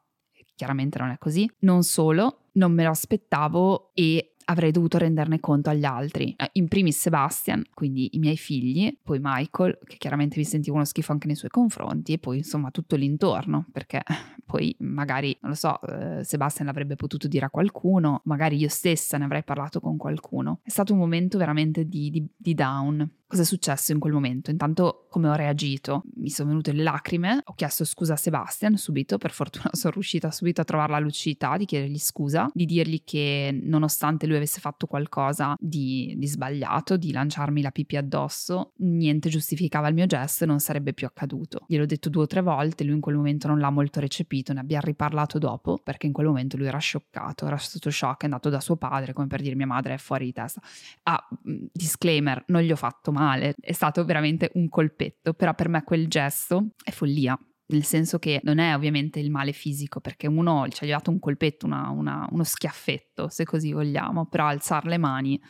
Chiaramente 0.55 0.99
non 0.99 1.09
è 1.09 1.19
così. 1.19 1.51
Non 1.61 1.83
solo, 1.83 2.49
non 2.53 2.73
me 2.73 2.85
lo 2.85 2.91
aspettavo 2.91 3.91
e 3.95 4.34
avrei 4.45 4.71
dovuto 4.71 4.99
renderne 4.99 5.41
conto 5.41 5.71
agli 5.71 5.85
altri. 5.85 6.35
Eh, 6.37 6.51
in 6.53 6.69
primis 6.69 6.99
Sebastian, 6.99 7.65
quindi 7.75 8.11
i 8.13 8.19
miei 8.19 8.37
figli, 8.37 8.97
poi 9.03 9.19
Michael, 9.21 9.79
che 9.85 9.97
chiaramente 9.97 10.39
mi 10.39 10.45
sentivo 10.45 10.77
uno 10.77 10.85
schifo 10.85 11.13
anche 11.13 11.27
nei 11.27 11.37
suoi 11.37 11.51
confronti, 11.51 12.13
e 12.13 12.19
poi 12.19 12.39
insomma 12.39 12.71
tutto 12.71 12.97
l'intorno, 12.97 13.67
perché 13.73 14.03
poi 14.45 14.75
magari, 14.81 15.37
non 15.41 15.51
lo 15.51 15.57
so, 15.57 15.81
eh, 15.83 16.25
Sebastian 16.25 16.67
l'avrebbe 16.67 16.97
potuto 16.97 17.29
dire 17.29 17.47
a 17.47 17.51
qualcuno, 17.51 18.21
magari 18.25 18.57
io 18.57 18.69
stessa 18.69 19.19
ne 19.19 19.25
avrei 19.25 19.45
parlato 19.45 19.81
con 19.81 19.97
qualcuno. 19.97 20.61
È 20.63 20.71
stato 20.71 20.93
un 20.93 20.99
momento 20.99 21.39
veramente 21.39 21.87
di, 21.87 22.11
di, 22.11 22.27
di 22.37 22.55
down. 22.55 23.09
Cosa 23.35 23.47
è 23.47 23.49
successo 23.49 23.91
in 23.91 23.99
quel 23.99 24.13
momento? 24.13 24.53
Intanto 24.53 25.07
come 25.11 25.29
ho 25.29 25.35
reagito? 25.35 26.05
Mi 26.17 26.29
sono 26.31 26.51
venute 26.51 26.73
le 26.73 26.85
lacrime, 26.85 27.41
ho 27.45 27.55
chiesto 27.55 27.85
scusa 27.85 28.13
a 28.13 28.17
Sebastian 28.17 28.77
subito, 28.77 29.19
per 29.19 29.33
fortuna 29.33 29.71
sono 29.75 29.93
riuscita 29.93 30.31
subito 30.31 30.61
a 30.61 30.65
trovare 30.65 30.93
la 30.93 31.01
lucidità 31.01 31.57
di 31.57 31.65
chiedergli 31.65 31.99
scusa, 31.99 32.49
di 32.55 32.65
dirgli 32.65 33.03
che 33.05 33.57
nonostante 33.61 34.29
lui 34.29 34.37
avesse 34.37 34.61
fatto 34.61 34.87
qualcosa 34.87 35.57
di, 35.59 36.15
di 36.17 36.29
sbagliato, 36.29 36.97
di 36.97 37.11
lanciarmi 37.11 37.61
la 37.61 37.73
pipì 37.73 37.97
addosso, 37.97 38.73
niente 38.77 39.29
giustificava 39.29 39.89
il 39.89 39.95
mio 39.95 40.07
gesto 40.07 40.45
e 40.45 40.47
non 40.47 40.61
sarebbe 40.61 40.93
più 40.93 41.09
accaduto. 41.09 41.65
Gliel'ho 41.67 41.87
detto 41.87 42.11
due 42.11 42.23
o 42.23 42.27
tre 42.29 42.41
volte, 42.41 42.85
lui 42.85 42.95
in 42.95 43.01
quel 43.01 43.17
momento 43.17 43.49
non 43.49 43.59
l'ha 43.59 43.71
molto 43.71 43.99
recepito, 43.99 44.53
ne 44.53 44.61
abbiamo 44.61 44.85
riparlato 44.87 45.39
dopo, 45.39 45.81
perché 45.83 46.07
in 46.07 46.13
quel 46.13 46.27
momento 46.27 46.57
lui 46.57 46.67
era 46.67 46.79
scioccato, 46.79 47.47
era 47.47 47.57
stato 47.57 47.91
shock, 47.91 48.23
è 48.23 48.25
andato 48.27 48.49
da 48.49 48.61
suo 48.61 48.77
padre 48.77 49.13
come 49.13 49.27
per 49.27 49.43
dire 49.43 49.57
mia 49.57 49.67
madre 49.67 49.95
è 49.95 49.99
fuori 49.99 50.27
di 50.27 50.33
testa. 50.33 50.61
Ah, 51.03 51.29
mm, 51.49 51.67
disclaimer, 51.73 52.45
non 52.47 52.63
gli 52.63 52.71
ho 52.71 52.77
fatto 52.77 53.11
male, 53.11 53.23
è 53.33 53.73
stato 53.73 54.05
veramente 54.05 54.51
un 54.55 54.69
colpetto, 54.69 55.35
però 55.35 55.55
per 55.55 55.69
me 55.69 55.83
quel 55.83 56.09
gesto 56.09 56.71
è 56.83 56.91
follia, 56.91 57.39
nel 57.67 57.85
senso 57.85 58.19
che 58.19 58.41
non 58.43 58.59
è 58.59 58.75
ovviamente 58.75 59.21
il 59.21 59.31
male 59.31 59.53
fisico, 59.53 60.01
perché 60.01 60.27
uno 60.27 60.67
ci 60.69 60.85
ha 60.85 60.87
dato 60.87 61.11
un 61.11 61.19
colpetto, 61.19 61.67
una, 61.67 61.89
una, 61.91 62.29
uno 62.31 62.45
schiaffetto, 62.45 63.29
se 63.29 63.45
così 63.45 63.73
vogliamo, 63.73 64.27
però 64.27 64.47
alzare 64.47 64.89
le 64.89 64.99
mani 64.99 65.41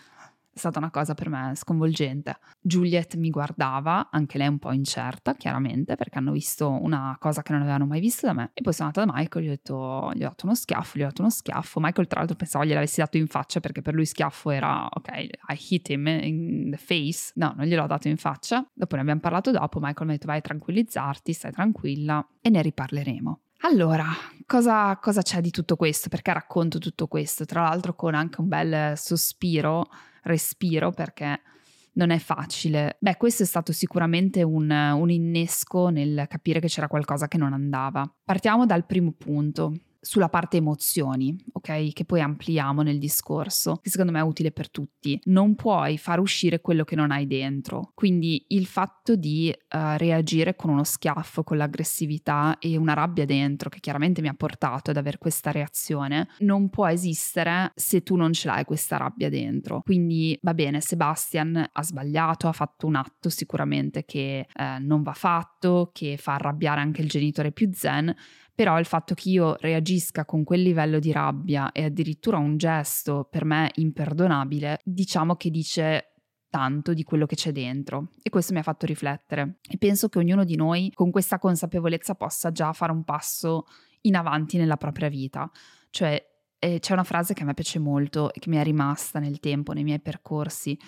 è 0.54 0.58
stata 0.58 0.78
una 0.78 0.90
cosa 0.90 1.14
per 1.14 1.28
me 1.28 1.52
sconvolgente. 1.56 2.38
Juliet 2.60 3.16
mi 3.16 3.30
guardava, 3.30 4.08
anche 4.10 4.38
lei 4.38 4.46
un 4.46 4.60
po' 4.60 4.70
incerta, 4.70 5.34
chiaramente, 5.34 5.96
perché 5.96 6.18
hanno 6.18 6.30
visto 6.30 6.70
una 6.70 7.16
cosa 7.18 7.42
che 7.42 7.52
non 7.52 7.62
avevano 7.62 7.86
mai 7.86 7.98
visto 7.98 8.26
da 8.26 8.32
me. 8.32 8.50
E 8.54 8.62
poi 8.62 8.72
sono 8.72 8.88
andata 8.88 9.04
da 9.04 9.18
Michael, 9.18 9.44
gli 9.44 9.48
ho, 9.48 9.50
detto, 9.50 10.10
gli 10.14 10.22
ho 10.22 10.28
dato 10.28 10.46
uno 10.46 10.54
schiaffo, 10.54 10.96
gli 10.96 11.02
ho 11.02 11.06
dato 11.06 11.22
uno 11.22 11.30
schiaffo. 11.30 11.80
Michael, 11.80 12.06
tra 12.06 12.20
l'altro, 12.20 12.36
pensavo 12.36 12.64
gliel'avessi 12.64 13.00
dato 13.00 13.16
in 13.16 13.26
faccia 13.26 13.58
perché 13.58 13.82
per 13.82 13.94
lui 13.94 14.06
schiaffo 14.06 14.50
era 14.50 14.86
ok, 14.88 15.10
I 15.12 15.58
hit 15.68 15.88
him 15.88 16.06
in 16.06 16.70
the 16.70 16.76
face. 16.76 17.32
No, 17.34 17.52
non 17.56 17.66
gliel'ho 17.66 17.86
dato 17.88 18.06
in 18.06 18.16
faccia. 18.16 18.64
Dopo 18.72 18.94
ne 18.94 19.00
abbiamo 19.02 19.20
parlato 19.20 19.50
dopo. 19.50 19.80
Michael 19.80 20.06
mi 20.06 20.12
ha 20.12 20.16
detto 20.16 20.28
vai 20.28 20.38
a 20.38 20.40
tranquillizzarti, 20.40 21.32
stai 21.32 21.50
tranquilla 21.50 22.24
e 22.40 22.48
ne 22.48 22.62
riparleremo. 22.62 23.40
Allora, 23.62 24.06
cosa, 24.46 24.96
cosa 24.98 25.22
c'è 25.22 25.40
di 25.40 25.50
tutto 25.50 25.74
questo? 25.74 26.08
Perché 26.08 26.32
racconto 26.32 26.78
tutto 26.78 27.08
questo? 27.08 27.44
Tra 27.44 27.62
l'altro 27.62 27.94
con 27.94 28.14
anche 28.14 28.40
un 28.40 28.48
bel 28.48 28.96
sospiro 28.96 29.88
respiro 30.24 30.90
perché 30.90 31.40
non 31.94 32.10
è 32.10 32.18
facile. 32.18 32.96
Beh, 33.00 33.16
questo 33.16 33.42
è 33.42 33.46
stato 33.46 33.72
sicuramente 33.72 34.42
un, 34.42 34.70
un 34.70 35.10
innesco 35.10 35.88
nel 35.88 36.26
capire 36.28 36.60
che 36.60 36.68
c'era 36.68 36.88
qualcosa 36.88 37.28
che 37.28 37.38
non 37.38 37.52
andava. 37.52 38.10
Partiamo 38.24 38.66
dal 38.66 38.84
primo 38.86 39.12
punto 39.12 39.72
sulla 40.04 40.28
parte 40.28 40.58
emozioni, 40.58 41.36
ok? 41.52 41.92
Che 41.92 42.04
poi 42.04 42.20
ampliamo 42.20 42.82
nel 42.82 42.98
discorso, 42.98 43.76
che 43.82 43.90
secondo 43.90 44.12
me 44.12 44.18
è 44.18 44.22
utile 44.22 44.52
per 44.52 44.70
tutti. 44.70 45.18
Non 45.24 45.54
puoi 45.54 45.96
far 45.98 46.20
uscire 46.20 46.60
quello 46.60 46.84
che 46.84 46.94
non 46.94 47.10
hai 47.10 47.26
dentro. 47.26 47.90
Quindi 47.94 48.44
il 48.48 48.66
fatto 48.66 49.16
di 49.16 49.52
uh, 49.52 49.96
reagire 49.96 50.54
con 50.56 50.70
uno 50.70 50.84
schiaffo, 50.84 51.42
con 51.42 51.56
l'aggressività 51.56 52.58
e 52.58 52.76
una 52.76 52.92
rabbia 52.92 53.24
dentro, 53.24 53.70
che 53.70 53.80
chiaramente 53.80 54.20
mi 54.20 54.28
ha 54.28 54.34
portato 54.34 54.90
ad 54.90 54.96
avere 54.98 55.18
questa 55.18 55.50
reazione, 55.50 56.28
non 56.40 56.68
può 56.68 56.86
esistere 56.86 57.72
se 57.74 58.02
tu 58.02 58.16
non 58.16 58.32
ce 58.32 58.48
l'hai 58.48 58.64
questa 58.64 58.96
rabbia 58.98 59.30
dentro. 59.30 59.80
Quindi 59.82 60.38
va 60.42 60.52
bene, 60.52 60.80
Sebastian 60.80 61.70
ha 61.72 61.82
sbagliato, 61.82 62.46
ha 62.48 62.52
fatto 62.52 62.86
un 62.86 62.96
atto 62.96 63.30
sicuramente 63.30 64.04
che 64.04 64.46
eh, 64.52 64.78
non 64.80 65.02
va 65.02 65.14
fatto, 65.14 65.90
che 65.92 66.16
fa 66.18 66.34
arrabbiare 66.34 66.80
anche 66.80 67.00
il 67.00 67.08
genitore 67.08 67.52
più 67.52 67.70
zen, 67.72 68.14
però 68.54 68.78
il 68.78 68.86
fatto 68.86 69.14
che 69.14 69.30
io 69.30 69.56
reagisca 69.58 70.24
con 70.24 70.44
quel 70.44 70.62
livello 70.62 70.98
di 70.98 71.10
rabbia 71.12 71.72
e 71.72 71.84
addirittura 71.84 72.38
un 72.38 72.56
gesto 72.56 73.26
per 73.28 73.44
me 73.44 73.70
imperdonabile, 73.74 74.80
diciamo 74.84 75.34
che 75.36 75.50
dice 75.50 76.14
tanto 76.48 76.94
di 76.94 77.02
quello 77.02 77.26
che 77.26 77.34
c'è 77.34 77.50
dentro. 77.50 78.10
E 78.22 78.30
questo 78.30 78.52
mi 78.52 78.60
ha 78.60 78.62
fatto 78.62 78.86
riflettere. 78.86 79.58
E 79.68 79.76
penso 79.76 80.08
che 80.08 80.18
ognuno 80.18 80.44
di 80.44 80.54
noi 80.54 80.92
con 80.94 81.10
questa 81.10 81.40
consapevolezza 81.40 82.14
possa 82.14 82.52
già 82.52 82.72
fare 82.72 82.92
un 82.92 83.02
passo 83.02 83.66
in 84.02 84.14
avanti 84.14 84.56
nella 84.56 84.76
propria 84.76 85.08
vita, 85.08 85.50
cioè 85.90 86.22
eh, 86.64 86.78
c'è 86.80 86.94
una 86.94 87.04
frase 87.04 87.34
che 87.34 87.42
a 87.42 87.44
me 87.44 87.52
piace 87.52 87.78
molto 87.78 88.32
e 88.32 88.40
che 88.40 88.48
mi 88.48 88.56
è 88.56 88.62
rimasta 88.62 89.18
nel 89.18 89.38
tempo, 89.38 89.74
nei 89.74 89.84
miei 89.84 90.00
percorsi, 90.00 90.78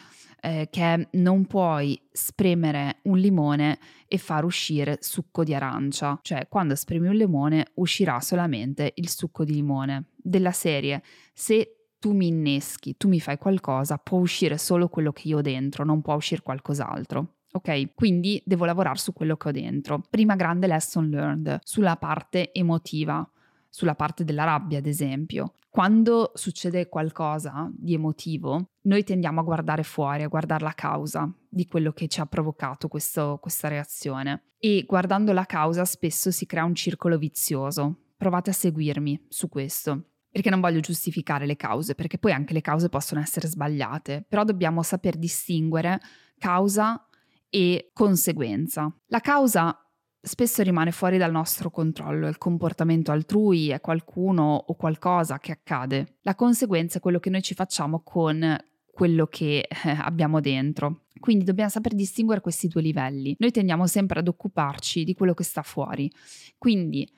eh, 0.40 0.68
che 0.70 0.94
è 0.94 1.08
non 1.18 1.44
puoi 1.44 2.00
spremere 2.10 3.00
un 3.02 3.18
limone 3.18 3.78
e 4.08 4.16
far 4.16 4.44
uscire 4.46 4.96
succo 5.00 5.44
di 5.44 5.54
arancia, 5.54 6.18
cioè 6.22 6.48
quando 6.48 6.74
spremi 6.74 7.08
un 7.08 7.14
limone 7.14 7.72
uscirà 7.74 8.20
solamente 8.20 8.92
il 8.94 9.10
succo 9.10 9.44
di 9.44 9.52
limone. 9.52 10.12
Della 10.16 10.52
serie, 10.52 11.02
se 11.34 11.88
tu 11.98 12.12
mi 12.12 12.28
inneschi, 12.28 12.96
tu 12.96 13.08
mi 13.08 13.20
fai 13.20 13.36
qualcosa, 13.36 13.98
può 13.98 14.18
uscire 14.18 14.56
solo 14.56 14.88
quello 14.88 15.12
che 15.12 15.28
io 15.28 15.38
ho 15.38 15.42
dentro, 15.42 15.84
non 15.84 16.00
può 16.00 16.14
uscire 16.14 16.40
qualcos'altro. 16.40 17.34
Ok, 17.52 17.94
quindi 17.94 18.42
devo 18.46 18.64
lavorare 18.64 18.98
su 18.98 19.12
quello 19.12 19.36
che 19.36 19.48
ho 19.48 19.52
dentro. 19.52 20.02
Prima 20.08 20.36
grande 20.36 20.66
lesson 20.66 21.10
learned 21.10 21.58
sulla 21.62 21.96
parte 21.96 22.52
emotiva 22.52 23.28
sulla 23.76 23.94
parte 23.94 24.24
della 24.24 24.44
rabbia, 24.44 24.78
ad 24.78 24.86
esempio. 24.86 25.52
Quando 25.68 26.32
succede 26.32 26.88
qualcosa 26.88 27.70
di 27.76 27.92
emotivo, 27.92 28.70
noi 28.84 29.04
tendiamo 29.04 29.40
a 29.40 29.42
guardare 29.42 29.82
fuori, 29.82 30.22
a 30.22 30.28
guardare 30.28 30.64
la 30.64 30.72
causa 30.72 31.30
di 31.46 31.66
quello 31.66 31.92
che 31.92 32.08
ci 32.08 32.20
ha 32.20 32.24
provocato 32.24 32.88
questo, 32.88 33.38
questa 33.38 33.68
reazione. 33.68 34.52
E 34.58 34.84
guardando 34.86 35.34
la 35.34 35.44
causa 35.44 35.84
spesso 35.84 36.30
si 36.30 36.46
crea 36.46 36.64
un 36.64 36.74
circolo 36.74 37.18
vizioso. 37.18 38.04
Provate 38.16 38.48
a 38.48 38.54
seguirmi 38.54 39.26
su 39.28 39.50
questo 39.50 40.06
perché 40.36 40.48
non 40.50 40.60
voglio 40.60 40.80
giustificare 40.80 41.44
le 41.46 41.56
cause, 41.56 41.94
perché 41.94 42.18
poi 42.18 42.32
anche 42.32 42.52
le 42.54 42.60
cause 42.60 42.90
possono 42.90 43.22
essere 43.22 43.46
sbagliate, 43.46 44.24
però 44.28 44.44
dobbiamo 44.44 44.82
saper 44.82 45.16
distinguere 45.16 45.98
causa 46.38 47.08
e 47.48 47.90
conseguenza. 47.94 48.94
La 49.06 49.20
causa 49.20 49.85
spesso 50.26 50.62
rimane 50.62 50.90
fuori 50.90 51.18
dal 51.18 51.30
nostro 51.30 51.70
controllo, 51.70 52.26
il 52.26 52.36
comportamento 52.36 53.12
altrui, 53.12 53.68
è 53.68 53.80
qualcuno 53.80 54.64
o 54.66 54.74
qualcosa 54.74 55.38
che 55.38 55.52
accade. 55.52 56.16
La 56.22 56.34
conseguenza 56.34 56.98
è 56.98 57.00
quello 57.00 57.20
che 57.20 57.30
noi 57.30 57.42
ci 57.42 57.54
facciamo 57.54 58.00
con 58.02 58.56
quello 58.90 59.26
che 59.26 59.68
eh, 59.68 59.90
abbiamo 60.00 60.40
dentro. 60.40 61.02
Quindi 61.20 61.44
dobbiamo 61.44 61.70
saper 61.70 61.94
distinguere 61.94 62.40
questi 62.40 62.66
due 62.66 62.82
livelli. 62.82 63.36
Noi 63.38 63.52
tendiamo 63.52 63.86
sempre 63.86 64.18
ad 64.18 64.26
occuparci 64.26 65.04
di 65.04 65.14
quello 65.14 65.32
che 65.32 65.44
sta 65.44 65.62
fuori. 65.62 66.10
Quindi 66.58 67.08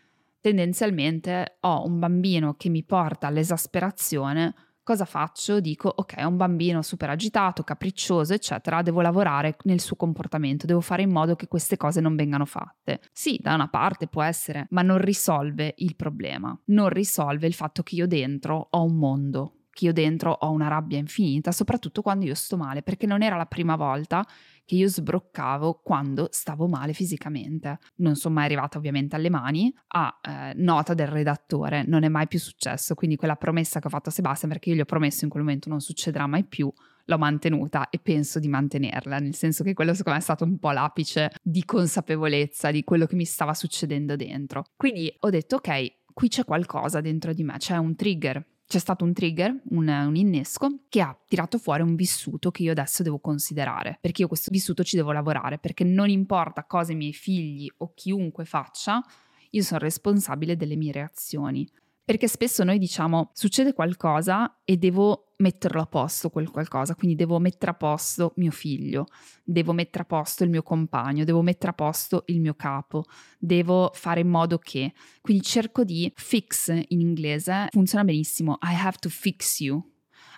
tendenzialmente 0.40 1.56
ho 1.60 1.86
un 1.86 1.98
bambino 1.98 2.54
che 2.54 2.68
mi 2.68 2.84
porta 2.84 3.26
all'esasperazione 3.26 4.54
Cosa 4.88 5.04
faccio? 5.04 5.60
Dico, 5.60 5.92
ok, 5.94 6.14
è 6.14 6.22
un 6.22 6.38
bambino 6.38 6.80
super 6.80 7.10
agitato, 7.10 7.62
capriccioso, 7.62 8.32
eccetera, 8.32 8.80
devo 8.80 9.02
lavorare 9.02 9.58
nel 9.64 9.80
suo 9.80 9.96
comportamento, 9.96 10.64
devo 10.64 10.80
fare 10.80 11.02
in 11.02 11.10
modo 11.10 11.36
che 11.36 11.46
queste 11.46 11.76
cose 11.76 12.00
non 12.00 12.16
vengano 12.16 12.46
fatte. 12.46 13.02
Sì, 13.12 13.38
da 13.38 13.52
una 13.52 13.68
parte 13.68 14.06
può 14.06 14.22
essere, 14.22 14.66
ma 14.70 14.80
non 14.80 14.96
risolve 14.96 15.74
il 15.76 15.94
problema, 15.94 16.58
non 16.68 16.88
risolve 16.88 17.46
il 17.46 17.52
fatto 17.52 17.82
che 17.82 17.96
io 17.96 18.06
dentro 18.06 18.68
ho 18.70 18.82
un 18.82 18.96
mondo, 18.96 19.64
che 19.70 19.84
io 19.84 19.92
dentro 19.92 20.32
ho 20.32 20.50
una 20.52 20.68
rabbia 20.68 20.96
infinita, 20.96 21.52
soprattutto 21.52 22.00
quando 22.00 22.24
io 22.24 22.34
sto 22.34 22.56
male, 22.56 22.82
perché 22.82 23.06
non 23.06 23.20
era 23.20 23.36
la 23.36 23.44
prima 23.44 23.76
volta 23.76 24.24
che 24.68 24.74
io 24.74 24.86
sbroccavo 24.86 25.80
quando 25.82 26.28
stavo 26.30 26.68
male 26.68 26.92
fisicamente. 26.92 27.78
Non 27.96 28.16
sono 28.16 28.34
mai 28.34 28.44
arrivata 28.44 28.76
ovviamente 28.76 29.16
alle 29.16 29.30
mani 29.30 29.74
a 29.94 30.20
eh, 30.20 30.52
nota 30.56 30.92
del 30.92 31.06
redattore, 31.06 31.84
non 31.86 32.02
è 32.02 32.08
mai 32.08 32.28
più 32.28 32.38
successo, 32.38 32.94
quindi 32.94 33.16
quella 33.16 33.36
promessa 33.36 33.80
che 33.80 33.86
ho 33.86 33.90
fatto 33.90 34.10
a 34.10 34.12
Sebastian, 34.12 34.50
perché 34.50 34.68
io 34.68 34.76
gli 34.76 34.80
ho 34.80 34.84
promesso 34.84 35.24
in 35.24 35.30
quel 35.30 35.42
momento 35.42 35.70
non 35.70 35.80
succederà 35.80 36.26
mai 36.26 36.44
più, 36.44 36.70
l'ho 37.06 37.16
mantenuta 37.16 37.88
e 37.88 37.98
penso 37.98 38.38
di 38.38 38.48
mantenerla, 38.48 39.18
nel 39.20 39.34
senso 39.34 39.64
che 39.64 39.72
quello 39.72 39.94
secondo 39.94 40.18
me 40.18 40.22
è 40.22 40.26
stato 40.26 40.44
un 40.44 40.58
po' 40.58 40.70
l'apice 40.72 41.30
di 41.42 41.64
consapevolezza 41.64 42.70
di 42.70 42.84
quello 42.84 43.06
che 43.06 43.16
mi 43.16 43.24
stava 43.24 43.54
succedendo 43.54 44.16
dentro. 44.16 44.64
Quindi 44.76 45.10
ho 45.20 45.30
detto 45.30 45.56
ok, 45.56 45.94
qui 46.12 46.28
c'è 46.28 46.44
qualcosa 46.44 47.00
dentro 47.00 47.32
di 47.32 47.42
me, 47.42 47.56
c'è 47.56 47.78
un 47.78 47.96
trigger 47.96 48.44
c'è 48.68 48.78
stato 48.78 49.02
un 49.02 49.14
trigger, 49.14 49.62
un, 49.70 49.88
un, 49.88 50.14
innesco, 50.14 50.80
che 50.90 51.00
ha 51.00 51.18
tirato 51.26 51.56
fuori 51.56 51.80
un 51.80 51.94
vissuto 51.94 52.50
che 52.50 52.62
io 52.62 52.72
adesso 52.72 53.02
devo 53.02 53.18
considerare, 53.18 53.96
perché 53.98 54.20
io 54.20 54.28
questo 54.28 54.50
vissuto 54.52 54.84
ci 54.84 54.94
devo 54.94 55.10
lavorare, 55.10 55.58
perché 55.58 55.84
non 55.84 56.10
importa 56.10 56.64
cosa 56.64 56.92
i 56.92 56.94
miei 56.94 57.14
figli 57.14 57.66
o 57.78 57.92
chiunque 57.94 58.44
faccia, 58.44 59.02
io 59.50 59.62
sono 59.62 59.80
responsabile 59.80 60.54
delle 60.54 60.76
mie 60.76 60.92
reazioni. 60.92 61.66
Perché 62.04 62.28
spesso 62.28 62.62
noi 62.62 62.78
diciamo 62.78 63.30
succede 63.32 63.72
qualcosa 63.72 64.60
e 64.64 64.76
devo 64.76 65.27
metterlo 65.38 65.80
a 65.80 65.86
posto 65.86 66.30
quel 66.30 66.50
qualcosa, 66.50 66.94
quindi 66.94 67.16
devo 67.16 67.38
mettere 67.38 67.72
a 67.72 67.74
posto 67.74 68.32
mio 68.36 68.50
figlio, 68.50 69.06
devo 69.44 69.72
mettere 69.72 70.04
a 70.04 70.06
posto 70.06 70.44
il 70.44 70.50
mio 70.50 70.62
compagno, 70.62 71.24
devo 71.24 71.42
mettere 71.42 71.72
a 71.72 71.74
posto 71.74 72.24
il 72.26 72.40
mio 72.40 72.54
capo, 72.54 73.04
devo 73.38 73.90
fare 73.94 74.20
in 74.20 74.28
modo 74.28 74.58
che. 74.58 74.92
Quindi 75.20 75.42
cerco 75.42 75.84
di 75.84 76.10
fix 76.14 76.68
in 76.68 77.00
inglese, 77.00 77.68
funziona 77.70 78.04
benissimo, 78.04 78.58
I 78.62 78.74
have 78.74 78.98
to 79.00 79.08
fix 79.08 79.60
you. 79.60 79.82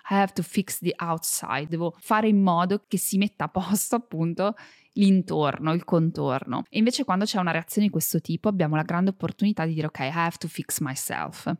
I 0.09 0.15
have 0.15 0.33
to 0.33 0.41
fix 0.41 0.79
the 0.79 0.93
outside, 0.97 1.67
devo 1.67 1.95
fare 1.99 2.27
in 2.27 2.41
modo 2.41 2.85
che 2.87 2.97
si 2.97 3.17
metta 3.17 3.45
a 3.45 3.49
posto 3.49 3.95
appunto 3.95 4.55
l'intorno, 4.93 5.73
il 5.73 5.83
contorno. 5.83 6.63
E 6.69 6.79
invece 6.79 7.03
quando 7.03 7.25
c'è 7.25 7.39
una 7.39 7.51
reazione 7.51 7.87
di 7.87 7.93
questo 7.93 8.19
tipo 8.19 8.49
abbiamo 8.49 8.75
la 8.75 8.81
grande 8.81 9.11
opportunità 9.11 9.65
di 9.65 9.73
dire 9.73 9.87
ok, 9.87 9.99
I 9.99 10.11
have 10.11 10.37
to 10.37 10.47
fix 10.47 10.79
myself, 10.79 11.51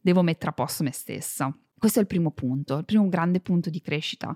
devo 0.00 0.22
mettere 0.22 0.50
a 0.50 0.54
posto 0.54 0.82
me 0.82 0.92
stessa. 0.92 1.56
Questo 1.84 2.00
è 2.00 2.04
il 2.04 2.08
primo 2.08 2.30
punto, 2.30 2.78
il 2.78 2.86
primo 2.86 3.10
grande 3.10 3.40
punto 3.40 3.68
di 3.68 3.82
crescita 3.82 4.34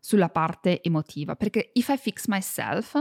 sulla 0.00 0.28
parte 0.28 0.82
emotiva, 0.82 1.34
perché 1.34 1.70
if 1.72 1.88
I 1.88 1.96
fix 1.96 2.26
myself, 2.26 2.92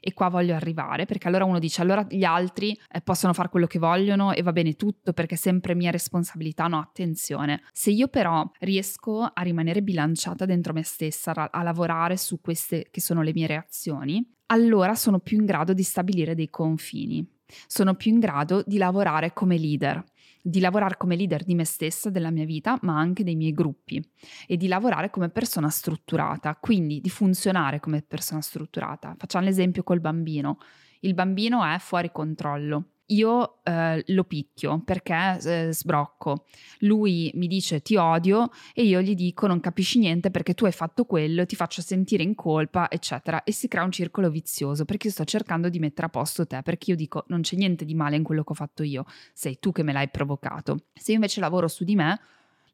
e 0.00 0.14
qua 0.14 0.30
voglio 0.30 0.54
arrivare, 0.54 1.04
perché 1.04 1.28
allora 1.28 1.44
uno 1.44 1.58
dice 1.58 1.82
allora 1.82 2.06
gli 2.08 2.24
altri 2.24 2.74
eh, 2.88 3.02
possono 3.02 3.34
fare 3.34 3.50
quello 3.50 3.66
che 3.66 3.78
vogliono 3.78 4.32
e 4.32 4.40
va 4.40 4.52
bene 4.52 4.76
tutto 4.76 5.12
perché 5.12 5.34
è 5.34 5.36
sempre 5.36 5.74
mia 5.74 5.90
responsabilità, 5.90 6.68
no, 6.68 6.78
attenzione. 6.78 7.60
Se 7.70 7.90
io 7.90 8.08
però 8.08 8.50
riesco 8.60 9.20
a 9.20 9.42
rimanere 9.42 9.82
bilanciata 9.82 10.46
dentro 10.46 10.72
me 10.72 10.82
stessa, 10.82 11.34
a, 11.34 11.50
a 11.52 11.62
lavorare 11.62 12.16
su 12.16 12.40
queste 12.40 12.86
che 12.90 13.02
sono 13.02 13.20
le 13.20 13.34
mie 13.34 13.46
reazioni, 13.46 14.26
allora 14.46 14.94
sono 14.94 15.18
più 15.18 15.36
in 15.36 15.44
grado 15.44 15.74
di 15.74 15.82
stabilire 15.82 16.34
dei 16.34 16.48
confini, 16.48 17.30
sono 17.66 17.94
più 17.94 18.10
in 18.10 18.20
grado 18.20 18.62
di 18.64 18.78
lavorare 18.78 19.34
come 19.34 19.58
leader 19.58 20.02
di 20.46 20.60
lavorare 20.60 20.98
come 20.98 21.16
leader 21.16 21.42
di 21.42 21.54
me 21.54 21.64
stessa, 21.64 22.10
della 22.10 22.30
mia 22.30 22.44
vita, 22.44 22.78
ma 22.82 22.98
anche 22.98 23.24
dei 23.24 23.34
miei 23.34 23.52
gruppi 23.54 24.06
e 24.46 24.58
di 24.58 24.66
lavorare 24.68 25.08
come 25.08 25.30
persona 25.30 25.70
strutturata, 25.70 26.54
quindi 26.56 27.00
di 27.00 27.08
funzionare 27.08 27.80
come 27.80 28.02
persona 28.02 28.42
strutturata. 28.42 29.14
Facciamo 29.16 29.46
l'esempio 29.46 29.82
col 29.82 30.00
bambino. 30.00 30.58
Il 31.00 31.14
bambino 31.14 31.64
è 31.64 31.78
fuori 31.78 32.12
controllo, 32.12 32.93
io 33.06 33.62
eh, 33.64 34.02
lo 34.08 34.24
picchio 34.24 34.82
perché 34.84 35.38
eh, 35.44 35.72
sbrocco. 35.72 36.46
Lui 36.80 37.30
mi 37.34 37.46
dice 37.46 37.80
ti 37.80 37.96
odio 37.96 38.50
e 38.72 38.84
io 38.84 39.00
gli 39.00 39.14
dico 39.14 39.46
non 39.46 39.60
capisci 39.60 39.98
niente 39.98 40.30
perché 40.30 40.54
tu 40.54 40.64
hai 40.64 40.72
fatto 40.72 41.04
quello, 41.04 41.46
ti 41.46 41.56
faccio 41.56 41.82
sentire 41.82 42.22
in 42.22 42.34
colpa, 42.34 42.90
eccetera. 42.90 43.42
E 43.44 43.52
si 43.52 43.68
crea 43.68 43.84
un 43.84 43.92
circolo 43.92 44.30
vizioso 44.30 44.84
perché 44.84 45.08
io 45.08 45.12
sto 45.12 45.24
cercando 45.24 45.68
di 45.68 45.78
mettere 45.78 46.06
a 46.06 46.10
posto 46.10 46.46
te, 46.46 46.62
perché 46.62 46.92
io 46.92 46.96
dico 46.96 47.24
non 47.28 47.42
c'è 47.42 47.56
niente 47.56 47.84
di 47.84 47.94
male 47.94 48.16
in 48.16 48.22
quello 48.22 48.44
che 48.44 48.52
ho 48.52 48.56
fatto 48.56 48.82
io, 48.82 49.04
sei 49.32 49.58
tu 49.58 49.72
che 49.72 49.82
me 49.82 49.92
l'hai 49.92 50.08
provocato. 50.08 50.84
Se 50.94 51.10
io 51.10 51.16
invece 51.16 51.40
lavoro 51.40 51.68
su 51.68 51.84
di 51.84 51.94
me, 51.94 52.20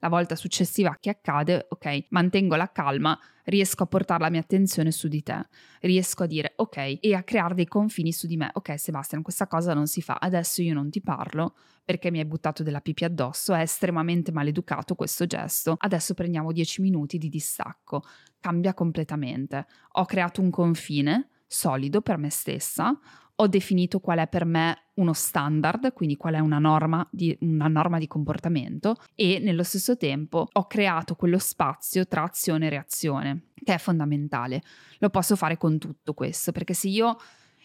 la 0.00 0.08
volta 0.08 0.34
successiva 0.34 0.96
che 1.00 1.10
accade, 1.10 1.66
ok, 1.68 2.06
mantengo 2.10 2.56
la 2.56 2.70
calma, 2.72 3.18
riesco 3.44 3.82
a 3.82 3.86
portare 3.86 4.22
la 4.22 4.30
mia 4.30 4.40
attenzione 4.40 4.90
su 4.90 5.08
di 5.08 5.22
te, 5.22 5.46
riesco 5.80 6.24
a 6.24 6.26
dire 6.26 6.52
ok 6.56 6.98
e 7.00 7.14
a 7.14 7.22
creare 7.22 7.54
dei 7.54 7.66
confini 7.66 8.12
su 8.12 8.26
di 8.26 8.36
me, 8.36 8.50
ok 8.52 8.78
Sebastian, 8.78 9.22
questa 9.22 9.46
cosa 9.46 9.74
non 9.74 9.86
si 9.86 10.02
fa, 10.02 10.18
adesso 10.20 10.62
io 10.62 10.74
non 10.74 10.90
ti 10.90 11.00
parlo 11.00 11.54
perché 11.84 12.10
mi 12.10 12.18
hai 12.18 12.24
buttato 12.24 12.62
della 12.62 12.80
pipì 12.80 13.04
addosso, 13.04 13.52
è 13.54 13.60
estremamente 13.60 14.32
maleducato 14.32 14.94
questo 14.94 15.26
gesto, 15.26 15.74
adesso 15.78 16.14
prendiamo 16.14 16.52
10 16.52 16.82
minuti 16.82 17.18
di 17.18 17.28
distacco, 17.28 18.02
cambia 18.38 18.74
completamente, 18.74 19.66
ho 19.92 20.04
creato 20.04 20.40
un 20.40 20.50
confine 20.50 21.28
solido 21.46 22.00
per 22.00 22.16
me 22.16 22.30
stessa, 22.30 22.96
ho 23.42 23.46
definito 23.46 24.00
qual 24.00 24.18
è 24.18 24.28
per 24.28 24.44
me 24.44 24.90
uno 24.94 25.14
standard, 25.14 25.94
quindi 25.94 26.16
qual 26.16 26.34
è 26.34 26.38
una 26.40 26.58
norma, 26.58 27.06
di, 27.10 27.36
una 27.40 27.68
norma 27.68 27.98
di 27.98 28.06
comportamento 28.06 28.96
e 29.14 29.38
nello 29.42 29.62
stesso 29.62 29.96
tempo 29.96 30.46
ho 30.50 30.66
creato 30.66 31.14
quello 31.14 31.38
spazio 31.38 32.06
tra 32.06 32.22
azione 32.22 32.66
e 32.66 32.70
reazione, 32.70 33.44
che 33.64 33.74
è 33.74 33.78
fondamentale. 33.78 34.62
Lo 34.98 35.08
posso 35.08 35.36
fare 35.36 35.56
con 35.56 35.78
tutto 35.78 36.12
questo, 36.12 36.52
perché 36.52 36.74
se 36.74 36.88
io 36.88 37.16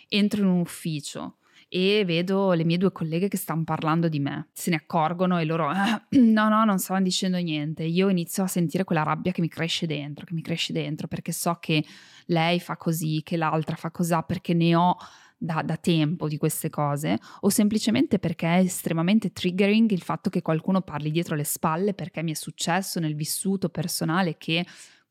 entro 0.07 0.41
in 0.41 0.47
un 0.47 0.59
ufficio 0.61 1.39
e 1.67 2.05
vedo 2.05 2.53
le 2.53 2.63
mie 2.63 2.77
due 2.77 2.93
colleghe 2.93 3.27
che 3.27 3.35
stanno 3.35 3.65
parlando 3.65 4.07
di 4.07 4.19
me, 4.19 4.47
se 4.53 4.69
ne 4.69 4.77
accorgono 4.77 5.37
e 5.39 5.43
loro 5.43 5.67
ah, 5.67 6.05
no 6.11 6.47
no 6.47 6.63
non 6.63 6.79
stavano 6.79 7.03
dicendo 7.03 7.35
niente, 7.37 7.83
io 7.83 8.07
inizio 8.07 8.43
a 8.43 8.47
sentire 8.47 8.85
quella 8.85 9.03
rabbia 9.03 9.33
che 9.33 9.41
mi 9.41 9.49
cresce 9.49 9.87
dentro, 9.87 10.25
che 10.25 10.33
mi 10.33 10.41
cresce 10.41 10.71
dentro 10.71 11.09
perché 11.09 11.33
so 11.33 11.57
che 11.59 11.83
lei 12.27 12.61
fa 12.61 12.77
così, 12.77 13.21
che 13.23 13.35
l'altra 13.35 13.75
fa 13.75 13.91
così, 13.91 14.15
perché 14.25 14.53
ne 14.53 14.73
ho 14.73 14.95
da, 15.37 15.61
da, 15.61 15.77
tempo 15.77 16.27
di 16.27 16.37
queste 16.37 16.69
cose 16.69 17.17
o 17.41 17.49
semplicemente 17.49 18.19
perché 18.19 18.47
è 18.47 18.59
estremamente 18.59 19.31
triggering 19.31 19.91
il 19.91 20.01
fatto 20.01 20.29
che 20.29 20.41
qualcuno 20.41 20.81
parli 20.81 21.11
dietro 21.11 21.35
le 21.35 21.43
spalle 21.43 21.93
perché 21.93 22.23
mi 22.23 22.31
è 22.31 22.35
successo 22.35 22.99
nel 22.99 23.15
vissuto 23.15 23.69
personale 23.69 24.37
che 24.37 24.65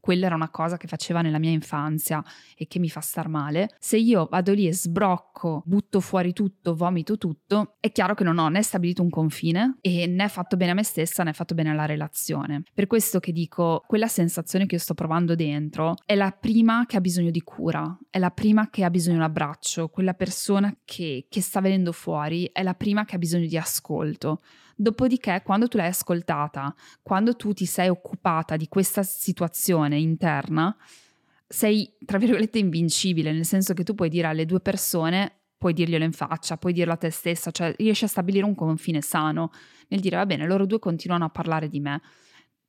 quella 0.04 0.26
era 0.26 0.34
una 0.34 0.50
cosa 0.50 0.76
che 0.76 0.86
faceva 0.86 1.22
nella 1.22 1.38
mia 1.38 1.50
infanzia 1.50 2.22
e 2.58 2.66
che 2.66 2.78
mi 2.78 2.90
fa 2.90 3.00
star 3.00 3.26
male, 3.26 3.74
se 3.78 3.96
io 3.96 4.28
vado 4.30 4.52
lì 4.52 4.66
e 4.66 4.74
sbrocco, 4.74 5.62
butto 5.64 5.98
fuori 6.00 6.34
tutto, 6.34 6.74
vomito 6.74 7.16
tutto, 7.16 7.76
è 7.80 7.90
chiaro 7.90 8.12
che 8.12 8.22
non 8.22 8.36
ho 8.36 8.48
né 8.48 8.62
stabilito 8.62 9.00
un 9.00 9.08
confine 9.08 9.78
e 9.80 10.06
né 10.06 10.28
fatto 10.28 10.58
bene 10.58 10.72
a 10.72 10.74
me 10.74 10.82
stessa 10.82 11.22
né 11.22 11.32
fatto 11.32 11.54
bene 11.54 11.70
alla 11.70 11.86
relazione. 11.86 12.64
Per 12.74 12.86
questo 12.86 13.18
che 13.18 13.32
dico, 13.32 13.82
quella 13.86 14.06
sensazione 14.06 14.66
che 14.66 14.74
io 14.74 14.80
sto 14.82 14.92
provando 14.92 15.34
dentro 15.34 15.94
è 16.04 16.14
la 16.14 16.36
prima 16.38 16.84
che 16.84 16.98
ha 16.98 17.00
bisogno 17.00 17.30
di 17.30 17.40
cura, 17.40 17.98
è 18.10 18.18
la 18.18 18.30
prima 18.30 18.68
che 18.68 18.84
ha 18.84 18.90
bisogno 18.90 19.16
di 19.16 19.22
un 19.22 19.28
abbraccio, 19.30 19.88
quella 19.88 20.12
persona 20.12 20.76
che, 20.84 21.24
che 21.30 21.40
sta 21.40 21.62
venendo 21.62 21.92
fuori 21.92 22.50
è 22.52 22.62
la 22.62 22.74
prima 22.74 23.06
che 23.06 23.14
ha 23.14 23.18
bisogno 23.18 23.46
di 23.46 23.56
ascolto. 23.56 24.42
Dopodiché, 24.74 25.42
quando 25.44 25.68
tu 25.68 25.76
l'hai 25.76 25.88
ascoltata, 25.88 26.74
quando 27.02 27.36
tu 27.36 27.52
ti 27.52 27.66
sei 27.66 27.88
occupata 27.88 28.56
di 28.56 28.68
questa 28.68 29.02
situazione 29.02 29.98
interna, 29.98 30.76
sei, 31.46 31.96
tra 32.04 32.18
virgolette, 32.18 32.58
invincibile, 32.58 33.32
nel 33.32 33.44
senso 33.44 33.74
che 33.74 33.84
tu 33.84 33.94
puoi 33.94 34.08
dire 34.08 34.28
alle 34.28 34.46
due 34.46 34.60
persone, 34.60 35.32
puoi 35.56 35.72
dirglielo 35.72 36.04
in 36.04 36.12
faccia, 36.12 36.56
puoi 36.56 36.72
dirlo 36.72 36.92
a 36.92 36.96
te 36.96 37.10
stessa, 37.10 37.50
cioè 37.50 37.74
riesci 37.76 38.04
a 38.04 38.08
stabilire 38.08 38.44
un 38.44 38.54
confine 38.54 39.00
sano 39.00 39.50
nel 39.88 40.00
dire, 40.00 40.16
va 40.16 40.26
bene, 40.26 40.46
loro 40.46 40.66
due 40.66 40.78
continuano 40.78 41.24
a 41.24 41.30
parlare 41.30 41.68
di 41.68 41.80
me 41.80 42.00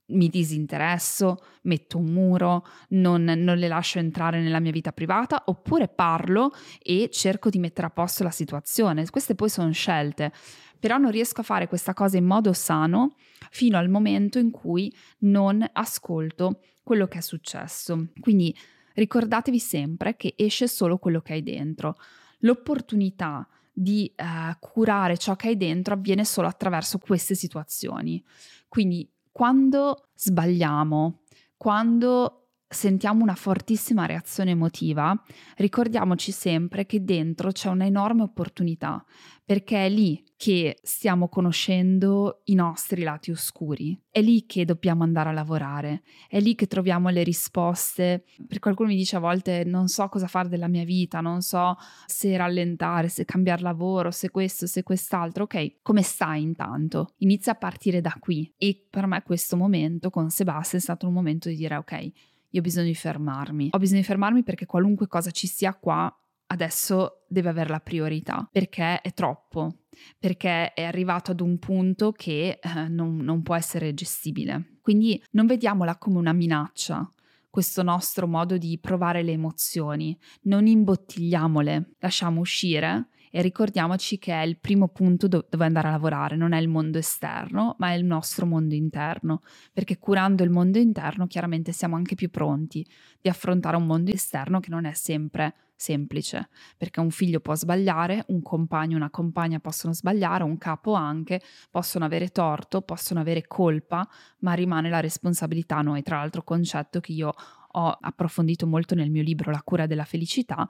mi 0.07 0.29
disinteresso, 0.29 1.37
metto 1.63 1.97
un 1.97 2.05
muro, 2.05 2.65
non, 2.89 3.23
non, 3.23 3.57
le 3.57 3.67
lascio 3.67 3.97
entrare 3.97 4.39
nella 4.39 4.59
mia 4.59 4.71
vita 4.71 4.91
privata, 4.91 5.43
oppure 5.47 5.87
parlo 5.87 6.51
e 6.79 7.09
cerco 7.11 7.49
di 7.49 7.57
mettere 7.57 7.87
a 7.87 7.89
posto 7.89 8.23
la 8.23 8.29
situazione. 8.29 9.09
Queste 9.09 9.33
poi 9.33 9.49
sono 9.49 9.71
scelte 9.71 10.31
però 10.79 10.97
non 10.97 11.11
riesco 11.11 11.41
a 11.41 11.43
fare 11.43 11.67
questa 11.67 11.93
cosa 11.93 12.17
in 12.17 12.25
modo 12.25 12.53
sano 12.53 13.15
fino 13.49 13.77
al 13.77 13.89
momento 13.89 14.39
in 14.39 14.51
cui 14.51 14.93
non 15.19 15.65
ascolto 15.73 16.61
quello 16.83 17.07
che 17.07 17.17
è 17.17 17.21
successo. 17.21 18.07
Quindi 18.19 18.55
ricordatevi 18.93 19.59
sempre 19.59 20.15
che 20.15 20.33
esce 20.37 20.67
solo 20.67 20.97
quello 20.97 21.21
che 21.21 21.33
hai 21.33 21.43
dentro. 21.43 21.95
L'opportunità 22.39 23.47
di 23.71 24.11
eh, 24.15 24.23
curare 24.59 25.17
ciò 25.17 25.35
che 25.35 25.49
hai 25.49 25.57
dentro 25.57 25.95
avviene 25.95 26.23
solo 26.23 26.47
attraverso 26.47 26.97
queste 26.97 27.35
situazioni. 27.35 28.23
Quindi 28.69 29.09
quando 29.31 30.09
sbagliamo, 30.15 31.23
quando 31.57 32.51
sentiamo 32.67 33.21
una 33.21 33.35
fortissima 33.35 34.05
reazione 34.05 34.51
emotiva, 34.51 35.13
ricordiamoci 35.57 36.31
sempre 36.31 36.85
che 36.85 37.03
dentro 37.03 37.51
c'è 37.51 37.69
un'enorme 37.69 38.23
opportunità, 38.23 39.03
perché 39.43 39.85
è 39.85 39.89
lì 39.89 40.23
che 40.37 40.77
stiamo 40.81 41.29
conoscendo 41.29 42.41
i 42.45 42.55
nostri 42.55 43.03
lati 43.03 43.31
oscuri, 43.31 43.99
è 44.09 44.21
lì 44.21 44.45
che 44.45 44.65
dobbiamo 44.65 45.03
andare 45.03 45.29
a 45.29 45.31
lavorare, 45.31 46.03
è 46.27 46.39
lì 46.39 46.55
che 46.55 46.67
troviamo 46.67 47.09
le 47.09 47.23
risposte. 47.23 48.25
Per 48.45 48.59
qualcuno 48.59 48.89
mi 48.89 48.95
dice 48.95 49.15
a 49.15 49.19
volte 49.19 49.63
non 49.63 49.87
so 49.87 50.07
cosa 50.09 50.27
fare 50.27 50.49
della 50.49 50.67
mia 50.67 50.83
vita, 50.83 51.21
non 51.21 51.41
so 51.41 51.77
se 52.05 52.35
rallentare, 52.35 53.07
se 53.07 53.23
cambiare 53.23 53.61
lavoro, 53.61 54.11
se 54.11 54.29
questo, 54.29 54.67
se 54.67 54.83
quest'altro. 54.83 55.43
Ok, 55.43 55.77
come 55.81 56.01
stai 56.01 56.41
intanto? 56.41 57.13
Inizia 57.19 57.53
a 57.53 57.55
partire 57.55 58.01
da 58.01 58.15
qui 58.19 58.51
e 58.57 58.85
per 58.89 59.07
me 59.07 59.23
questo 59.23 59.55
momento 59.55 60.09
con 60.09 60.29
Sebastian 60.29 60.81
è 60.81 60.83
stato 60.83 61.07
un 61.07 61.13
momento 61.13 61.47
di 61.47 61.55
dire 61.55 61.77
ok, 61.77 62.11
io 62.49 62.59
ho 62.59 62.63
bisogno 62.63 62.87
di 62.87 62.95
fermarmi. 62.95 63.69
Ho 63.71 63.77
bisogno 63.77 63.99
di 63.99 64.05
fermarmi 64.05 64.43
perché 64.43 64.65
qualunque 64.65 65.07
cosa 65.07 65.31
ci 65.31 65.47
sia 65.47 65.73
qua 65.73 66.13
adesso 66.47 67.25
deve 67.27 67.49
avere 67.49 67.69
la 67.69 67.79
priorità 67.79 68.47
perché 68.51 69.01
è 69.01 69.13
troppo, 69.13 69.83
perché 70.19 70.73
è 70.73 70.83
arrivato 70.83 71.31
ad 71.31 71.41
un 71.41 71.57
punto 71.57 72.11
che 72.11 72.59
eh, 72.61 72.87
non, 72.87 73.17
non 73.17 73.41
può 73.41 73.55
essere 73.55 73.93
gestibile. 73.93 74.77
Quindi 74.81 75.21
non 75.31 75.47
vediamola 75.47 75.97
come 75.97 76.17
una 76.17 76.33
minaccia, 76.33 77.09
questo 77.49 77.83
nostro 77.83 78.27
modo 78.27 78.57
di 78.57 78.77
provare 78.79 79.23
le 79.23 79.31
emozioni, 79.31 80.17
non 80.43 80.67
imbottigliamole, 80.67 81.93
lasciamo 81.99 82.41
uscire 82.41 83.07
e 83.31 83.41
ricordiamoci 83.41 84.17
che 84.17 84.33
è 84.33 84.43
il 84.43 84.59
primo 84.59 84.87
punto 84.89 85.27
do- 85.27 85.45
dove 85.49 85.65
andare 85.65 85.87
a 85.87 85.91
lavorare, 85.91 86.35
non 86.35 86.53
è 86.53 86.59
il 86.59 86.67
mondo 86.67 86.97
esterno, 86.97 87.75
ma 87.79 87.89
è 87.89 87.93
il 87.93 88.05
nostro 88.05 88.45
mondo 88.45 88.75
interno, 88.75 89.41
perché 89.73 89.97
curando 89.97 90.43
il 90.43 90.49
mondo 90.49 90.79
interno 90.79 91.27
chiaramente 91.27 91.71
siamo 91.71 91.95
anche 91.95 92.15
più 92.15 92.29
pronti 92.29 92.85
di 93.21 93.29
affrontare 93.29 93.75
un 93.75 93.85
mondo 93.85 94.11
esterno 94.11 94.59
che 94.59 94.69
non 94.69 94.85
è 94.85 94.93
sempre 94.93 95.53
semplice, 95.75 96.49
perché 96.77 96.99
un 96.99 97.11
figlio 97.11 97.39
può 97.39 97.55
sbagliare, 97.55 98.23
un 98.27 98.41
compagno 98.41 98.95
una 98.95 99.09
compagna 99.09 99.59
possono 99.59 99.93
sbagliare, 99.93 100.43
un 100.43 100.57
capo 100.57 100.93
anche, 100.93 101.41
possono 101.69 102.05
avere 102.05 102.29
torto, 102.29 102.81
possono 102.81 103.19
avere 103.19 103.45
colpa, 103.47 104.07
ma 104.39 104.53
rimane 104.53 104.89
la 104.89 104.99
responsabilità 104.99 105.77
a 105.77 105.81
noi. 105.81 106.01
Tra 106.01 106.17
l'altro 106.17 106.43
concetto 106.43 106.99
che 106.99 107.11
io 107.11 107.33
ho 107.77 107.97
approfondito 107.99 108.65
molto 108.67 108.95
nel 108.95 109.11
mio 109.11 109.21
libro 109.21 109.51
La 109.51 109.61
cura 109.63 109.85
della 109.85 110.05
felicità, 110.05 110.67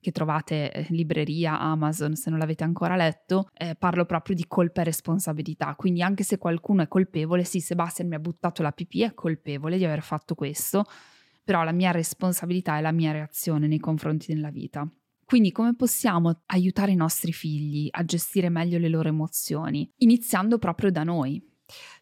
che 0.00 0.12
trovate 0.12 0.86
in 0.88 0.96
libreria, 0.96 1.60
Amazon, 1.60 2.16
se 2.16 2.30
non 2.30 2.38
l'avete 2.38 2.64
ancora 2.64 2.96
letto, 2.96 3.48
eh, 3.52 3.76
parlo 3.78 4.06
proprio 4.06 4.34
di 4.34 4.46
colpa 4.48 4.80
e 4.80 4.84
responsabilità. 4.84 5.74
Quindi 5.76 6.02
anche 6.02 6.24
se 6.24 6.38
qualcuno 6.38 6.82
è 6.82 6.88
colpevole, 6.88 7.44
sì, 7.44 7.60
Sebastian 7.60 8.08
mi 8.08 8.14
ha 8.14 8.18
buttato 8.18 8.62
la 8.62 8.72
pipì, 8.72 9.02
è 9.02 9.12
colpevole 9.12 9.76
di 9.76 9.84
aver 9.84 10.02
fatto 10.02 10.34
questo, 10.34 10.84
però 11.50 11.64
la 11.64 11.72
mia 11.72 11.90
responsabilità 11.90 12.78
è 12.78 12.80
la 12.80 12.92
mia 12.92 13.10
reazione 13.10 13.66
nei 13.66 13.80
confronti 13.80 14.32
della 14.32 14.50
vita. 14.50 14.88
Quindi 15.24 15.50
come 15.50 15.74
possiamo 15.74 16.42
aiutare 16.46 16.92
i 16.92 16.94
nostri 16.94 17.32
figli 17.32 17.88
a 17.90 18.04
gestire 18.04 18.48
meglio 18.48 18.78
le 18.78 18.88
loro 18.88 19.08
emozioni? 19.08 19.90
Iniziando 19.96 20.58
proprio 20.58 20.92
da 20.92 21.02
noi, 21.02 21.44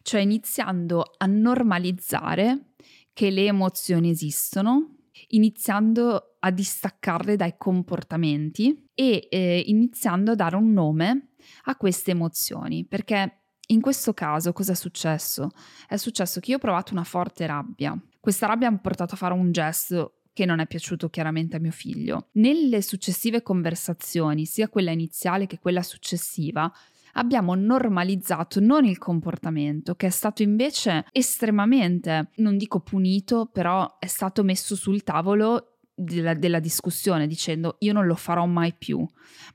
cioè 0.03 0.21
iniziando 0.21 1.03
a 1.17 1.25
normalizzare 1.25 2.73
che 3.11 3.31
le 3.31 3.45
emozioni 3.45 4.11
esistono, 4.11 4.97
iniziando 5.29 6.35
a 6.37 6.51
distaccarle 6.51 7.35
dai 7.35 7.55
comportamenti 7.57 8.85
e 8.93 9.29
eh, 9.31 9.63
iniziando 9.65 10.33
a 10.33 10.35
dare 10.35 10.57
un 10.57 10.71
nome 10.71 11.29
a 11.63 11.75
queste 11.75 12.11
emozioni, 12.11 12.85
perché 12.85 13.45
in 13.71 13.81
questo 13.81 14.13
caso 14.13 14.53
cosa 14.53 14.71
è 14.71 14.75
successo? 14.75 15.49
È 15.87 15.97
successo 15.97 16.39
che 16.39 16.51
io 16.51 16.57
ho 16.57 16.59
provato 16.59 16.93
una 16.93 17.03
forte 17.03 17.45
rabbia. 17.45 17.97
Questa 18.19 18.47
rabbia 18.47 18.69
mi 18.69 18.77
ha 18.77 18.79
portato 18.79 19.13
a 19.13 19.17
fare 19.17 19.33
un 19.33 19.51
gesto 19.51 20.21
che 20.33 20.45
non 20.45 20.59
è 20.59 20.67
piaciuto 20.67 21.09
chiaramente 21.09 21.57
a 21.57 21.59
mio 21.59 21.71
figlio. 21.71 22.27
Nelle 22.33 22.81
successive 22.81 23.41
conversazioni, 23.41 24.45
sia 24.45 24.69
quella 24.69 24.91
iniziale 24.91 25.47
che 25.47 25.59
quella 25.59 25.83
successiva, 25.83 26.71
abbiamo 27.13 27.55
normalizzato 27.55 28.59
non 28.59 28.85
il 28.85 28.97
comportamento, 28.97 29.95
che 29.95 30.07
è 30.07 30.11
stato 30.11 30.41
invece 30.41 31.05
estremamente, 31.11 32.29
non 32.35 32.57
dico 32.57 32.79
punito, 32.79 33.49
però 33.51 33.97
è 33.99 34.07
stato 34.07 34.43
messo 34.43 34.75
sul 34.75 35.03
tavolo 35.03 35.78
della, 35.99 36.33
della, 36.33 36.59
discussione 36.59 37.27
dicendo 37.27 37.75
io 37.79 37.93
non 37.93 38.05
lo 38.05 38.15
farò 38.15 38.45
mai 38.45 38.73
più, 38.77 39.05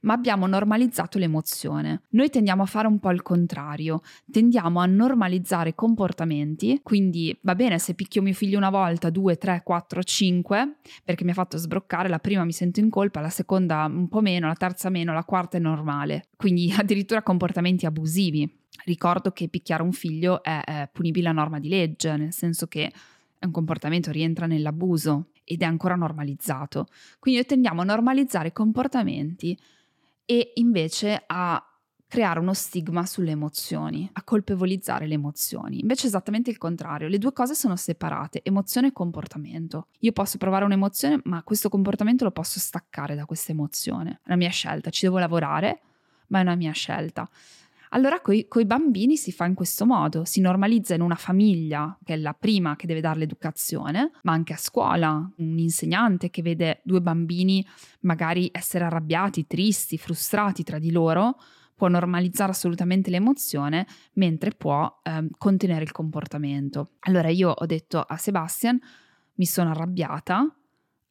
ma 0.00 0.12
abbiamo 0.12 0.46
normalizzato 0.46 1.18
l'emozione. 1.18 2.02
Noi 2.10 2.28
tendiamo 2.28 2.62
a 2.62 2.66
fare 2.66 2.86
un 2.86 2.98
po' 2.98 3.10
il 3.10 3.22
contrario, 3.22 4.02
tendiamo 4.30 4.80
a 4.80 4.86
normalizzare 4.86 5.74
comportamenti, 5.74 6.80
quindi 6.82 7.36
va 7.42 7.54
bene 7.54 7.78
se 7.78 7.94
picchio 7.94 8.22
mio 8.22 8.34
figlio 8.34 8.58
una 8.58 8.70
volta, 8.70 9.10
due, 9.10 9.36
tre, 9.36 9.62
quattro, 9.64 10.02
cinque, 10.02 10.76
perché 11.02 11.24
mi 11.24 11.30
ha 11.30 11.34
fatto 11.34 11.56
sbroccare, 11.56 12.08
la 12.08 12.18
prima 12.18 12.44
mi 12.44 12.52
sento 12.52 12.80
in 12.80 12.90
colpa, 12.90 13.20
la 13.20 13.30
seconda 13.30 13.84
un 13.86 14.08
po' 14.08 14.20
meno, 14.20 14.46
la 14.46 14.54
terza 14.54 14.90
meno, 14.90 15.12
la 15.12 15.24
quarta 15.24 15.56
è 15.56 15.60
normale, 15.60 16.28
quindi 16.36 16.72
addirittura 16.76 17.22
comportamenti 17.22 17.86
abusivi. 17.86 18.62
Ricordo 18.84 19.30
che 19.30 19.48
picchiare 19.48 19.82
un 19.82 19.92
figlio 19.92 20.42
è, 20.42 20.60
è 20.62 20.88
punibile 20.92 21.28
a 21.28 21.32
norma 21.32 21.58
di 21.58 21.68
legge, 21.68 22.16
nel 22.16 22.32
senso 22.32 22.66
che 22.66 22.92
è 23.38 23.44
un 23.46 23.52
comportamento, 23.52 24.10
rientra 24.10 24.46
nell'abuso 24.46 25.28
ed 25.44 25.62
è 25.62 25.64
ancora 25.64 25.94
normalizzato. 25.94 26.86
Quindi 27.18 27.40
noi 27.40 27.48
tendiamo 27.48 27.82
a 27.82 27.84
normalizzare 27.84 28.52
comportamenti 28.52 29.58
e 30.24 30.52
invece 30.54 31.22
a 31.26 31.62
creare 32.06 32.38
uno 32.38 32.54
stigma 32.54 33.04
sulle 33.06 33.32
emozioni, 33.32 34.08
a 34.12 34.22
colpevolizzare 34.22 35.06
le 35.06 35.14
emozioni. 35.14 35.80
Invece 35.80 36.04
è 36.04 36.06
esattamente 36.06 36.48
il 36.48 36.58
contrario, 36.58 37.08
le 37.08 37.18
due 37.18 37.32
cose 37.32 37.54
sono 37.54 37.74
separate, 37.74 38.40
emozione 38.44 38.88
e 38.88 38.92
comportamento. 38.92 39.88
Io 40.00 40.12
posso 40.12 40.38
provare 40.38 40.64
un'emozione, 40.64 41.20
ma 41.24 41.42
questo 41.42 41.68
comportamento 41.68 42.22
lo 42.22 42.30
posso 42.30 42.60
staccare 42.60 43.16
da 43.16 43.26
questa 43.26 43.50
emozione. 43.50 44.20
È 44.22 44.28
una 44.28 44.36
mia 44.36 44.50
scelta, 44.50 44.90
ci 44.90 45.06
devo 45.06 45.18
lavorare, 45.18 45.80
ma 46.28 46.38
è 46.38 46.42
una 46.42 46.54
mia 46.54 46.72
scelta. 46.72 47.28
Allora 47.94 48.20
con 48.20 48.34
i 48.34 48.66
bambini 48.66 49.16
si 49.16 49.30
fa 49.30 49.44
in 49.44 49.54
questo 49.54 49.86
modo, 49.86 50.24
si 50.24 50.40
normalizza 50.40 50.94
in 50.94 51.00
una 51.00 51.14
famiglia, 51.14 51.96
che 52.02 52.14
è 52.14 52.16
la 52.16 52.34
prima 52.34 52.74
che 52.74 52.88
deve 52.88 53.00
dare 53.00 53.20
l'educazione, 53.20 54.10
ma 54.22 54.32
anche 54.32 54.52
a 54.52 54.56
scuola, 54.56 55.32
un 55.36 55.58
insegnante 55.58 56.28
che 56.28 56.42
vede 56.42 56.80
due 56.82 57.00
bambini 57.00 57.64
magari 58.00 58.48
essere 58.52 58.82
arrabbiati, 58.82 59.46
tristi, 59.46 59.96
frustrati 59.96 60.64
tra 60.64 60.80
di 60.80 60.90
loro, 60.90 61.36
può 61.76 61.86
normalizzare 61.86 62.50
assolutamente 62.50 63.10
l'emozione, 63.10 63.86
mentre 64.14 64.50
può 64.50 65.00
eh, 65.04 65.28
contenere 65.38 65.84
il 65.84 65.92
comportamento. 65.92 66.94
Allora 67.00 67.28
io 67.28 67.50
ho 67.50 67.66
detto 67.66 68.00
a 68.00 68.16
Sebastian, 68.16 68.76
mi 69.34 69.46
sono 69.46 69.70
arrabbiata, 69.70 70.52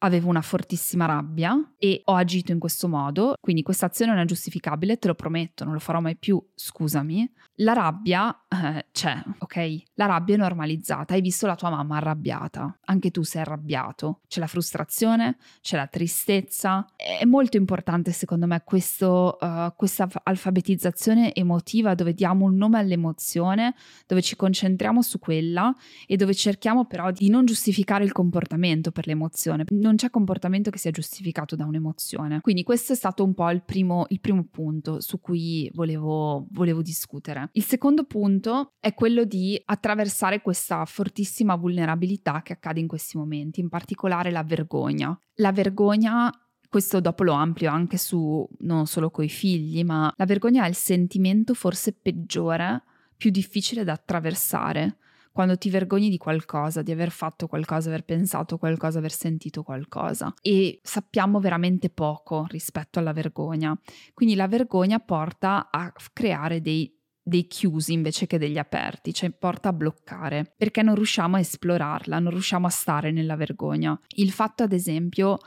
avevo 0.04 0.28
una 0.28 0.42
fortissima 0.42 1.06
rabbia 1.06 1.58
e 1.78 2.02
ho 2.04 2.14
agito 2.14 2.52
in 2.52 2.58
questo 2.58 2.88
modo, 2.88 3.36
quindi 3.40 3.62
questa 3.62 3.86
azione 3.86 4.12
non 4.12 4.20
è 4.20 4.26
giustificabile, 4.26 4.98
te 4.98 5.08
lo 5.08 5.14
prometto, 5.14 5.64
non 5.64 5.72
lo 5.72 5.78
farò 5.78 6.00
mai 6.00 6.16
più, 6.16 6.42
scusami. 6.54 7.30
La 7.58 7.72
rabbia 7.72 8.44
eh, 8.48 8.86
c'è, 8.92 9.22
ok? 9.38 9.82
La 9.94 10.06
rabbia 10.06 10.34
è 10.34 10.38
normalizzata, 10.38 11.14
hai 11.14 11.20
visto 11.20 11.46
la 11.46 11.54
tua 11.54 11.70
mamma 11.70 11.96
arrabbiata, 11.96 12.80
anche 12.84 13.10
tu 13.10 13.22
sei 13.22 13.42
arrabbiato, 13.42 14.20
c'è 14.28 14.40
la 14.40 14.46
frustrazione, 14.46 15.36
c'è 15.62 15.76
la 15.76 15.86
tristezza. 15.86 16.86
È 16.96 17.24
molto 17.24 17.56
importante 17.56 18.12
secondo 18.12 18.46
me 18.46 18.62
questo, 18.64 19.38
uh, 19.40 19.72
questa 19.76 20.08
alfabetizzazione 20.22 21.34
emotiva 21.34 21.94
dove 21.94 22.12
diamo 22.12 22.44
un 22.44 22.56
nome 22.56 22.78
all'emozione, 22.78 23.74
dove 24.06 24.20
ci 24.20 24.36
concentriamo 24.36 25.00
su 25.00 25.18
quella 25.18 25.74
e 26.06 26.16
dove 26.16 26.34
cerchiamo 26.34 26.84
però 26.84 27.10
di 27.10 27.30
non 27.30 27.46
giustificare 27.46 28.04
il 28.04 28.12
comportamento 28.12 28.90
per 28.90 29.06
l'emozione. 29.06 29.64
Non 29.68 29.93
non 29.94 29.96
c'è 29.96 30.10
comportamento 30.10 30.70
che 30.70 30.78
sia 30.78 30.90
giustificato 30.90 31.54
da 31.54 31.64
un'emozione. 31.64 32.40
Quindi 32.40 32.64
questo 32.64 32.92
è 32.92 32.96
stato 32.96 33.22
un 33.22 33.32
po' 33.32 33.48
il 33.50 33.62
primo, 33.62 34.06
il 34.08 34.20
primo 34.20 34.44
punto 34.50 35.00
su 35.00 35.20
cui 35.20 35.70
volevo, 35.72 36.46
volevo 36.50 36.82
discutere. 36.82 37.48
Il 37.52 37.62
secondo 37.62 38.04
punto 38.04 38.72
è 38.80 38.92
quello 38.92 39.24
di 39.24 39.60
attraversare 39.64 40.42
questa 40.42 40.84
fortissima 40.84 41.54
vulnerabilità 41.54 42.42
che 42.42 42.54
accade 42.54 42.80
in 42.80 42.88
questi 42.88 43.16
momenti, 43.16 43.60
in 43.60 43.68
particolare 43.68 44.30
la 44.30 44.42
vergogna. 44.42 45.16
La 45.34 45.52
vergogna 45.52 46.30
questo 46.68 47.00
dopo 47.00 47.22
lo 47.22 47.34
amplio 47.34 47.70
anche 47.70 47.96
su 47.96 48.44
non 48.60 48.86
solo 48.86 49.08
coi 49.10 49.28
figli, 49.28 49.84
ma 49.84 50.12
la 50.16 50.26
vergogna 50.26 50.64
è 50.64 50.68
il 50.68 50.74
sentimento 50.74 51.54
forse 51.54 51.92
peggiore, 51.92 52.82
più 53.16 53.30
difficile 53.30 53.84
da 53.84 53.92
attraversare, 53.92 54.96
quando 55.34 55.58
ti 55.58 55.68
vergogni 55.68 56.10
di 56.10 56.16
qualcosa, 56.16 56.82
di 56.82 56.92
aver 56.92 57.10
fatto 57.10 57.48
qualcosa, 57.48 57.88
aver 57.88 58.04
pensato 58.04 58.56
qualcosa, 58.56 58.98
aver 58.98 59.10
sentito 59.10 59.64
qualcosa 59.64 60.32
e 60.40 60.78
sappiamo 60.80 61.40
veramente 61.40 61.90
poco 61.90 62.46
rispetto 62.48 63.00
alla 63.00 63.12
vergogna. 63.12 63.76
Quindi 64.14 64.36
la 64.36 64.46
vergogna 64.46 65.00
porta 65.00 65.70
a 65.72 65.92
creare 66.12 66.60
dei 66.60 66.96
dei 67.26 67.46
chiusi 67.46 67.94
invece 67.94 68.26
che 68.26 68.36
degli 68.36 68.58
aperti, 68.58 69.14
cioè 69.14 69.30
porta 69.30 69.70
a 69.70 69.72
bloccare, 69.72 70.52
perché 70.56 70.82
non 70.82 70.94
riusciamo 70.94 71.36
a 71.36 71.40
esplorarla, 71.40 72.18
non 72.18 72.30
riusciamo 72.30 72.66
a 72.66 72.70
stare 72.70 73.10
nella 73.12 73.34
vergogna. 73.34 73.98
Il 74.16 74.30
fatto, 74.30 74.62
ad 74.62 74.72
esempio, 74.72 75.38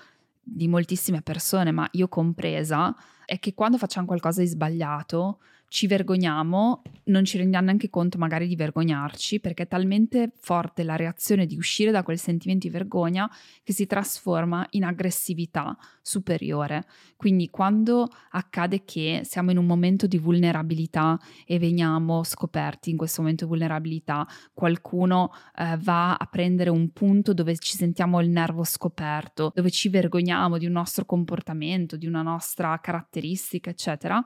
di 0.41 0.67
moltissime 0.67 1.21
persone, 1.21 1.71
ma 1.71 1.87
io 1.91 2.07
compresa, 2.07 2.95
è 3.25 3.37
che 3.37 3.53
quando 3.53 3.77
facciamo 3.77 4.07
qualcosa 4.07 4.41
di 4.41 4.47
sbagliato, 4.47 5.37
ci 5.69 5.85
vergogniamo, 5.87 6.81
non 7.05 7.25
ci 7.25 7.37
rendiamo 7.37 7.65
neanche 7.65 7.89
conto 7.89 8.17
magari 8.17 8.47
di 8.47 8.55
vergognarci, 8.55 9.39
perché 9.39 9.63
è 9.63 9.67
talmente 9.67 10.31
forte 10.39 10.83
la 10.83 10.95
reazione 10.95 11.45
di 11.45 11.57
uscire 11.57 11.91
da 11.91 12.03
quel 12.03 12.17
sentimento 12.17 12.67
di 12.67 12.73
vergogna 12.73 13.29
che 13.63 13.73
si 13.73 13.85
trasforma 13.85 14.65
in 14.71 14.85
aggressività 14.85 15.77
superiore. 16.01 16.85
Quindi 17.17 17.49
quando 17.49 18.07
accade 18.31 18.83
che 18.85 19.21
siamo 19.23 19.51
in 19.51 19.57
un 19.57 19.65
momento 19.65 20.07
di 20.07 20.17
vulnerabilità 20.17 21.19
e 21.45 21.59
veniamo 21.59 22.23
scoperti 22.23 22.89
in 22.89 22.97
questo 22.97 23.21
momento 23.21 23.43
di 23.43 23.49
vulnerabilità, 23.51 24.25
qualcuno 24.53 25.33
eh, 25.55 25.77
va 25.81 26.15
a 26.15 26.25
prendere 26.27 26.69
un 26.69 26.91
punto 26.91 27.33
dove 27.33 27.57
ci 27.57 27.75
sentiamo 27.75 28.21
il 28.21 28.29
nervo 28.29 28.63
scoperto, 28.63 29.51
dove 29.53 29.69
ci 29.69 29.89
vergogniamo 29.89 30.57
di 30.57 30.65
un 30.65 30.71
nostro 30.71 31.05
comportamento, 31.05 31.97
di 31.97 32.07
una 32.07 32.21
nostra 32.21 32.79
caratteristica, 32.79 33.69
eccetera, 33.69 34.23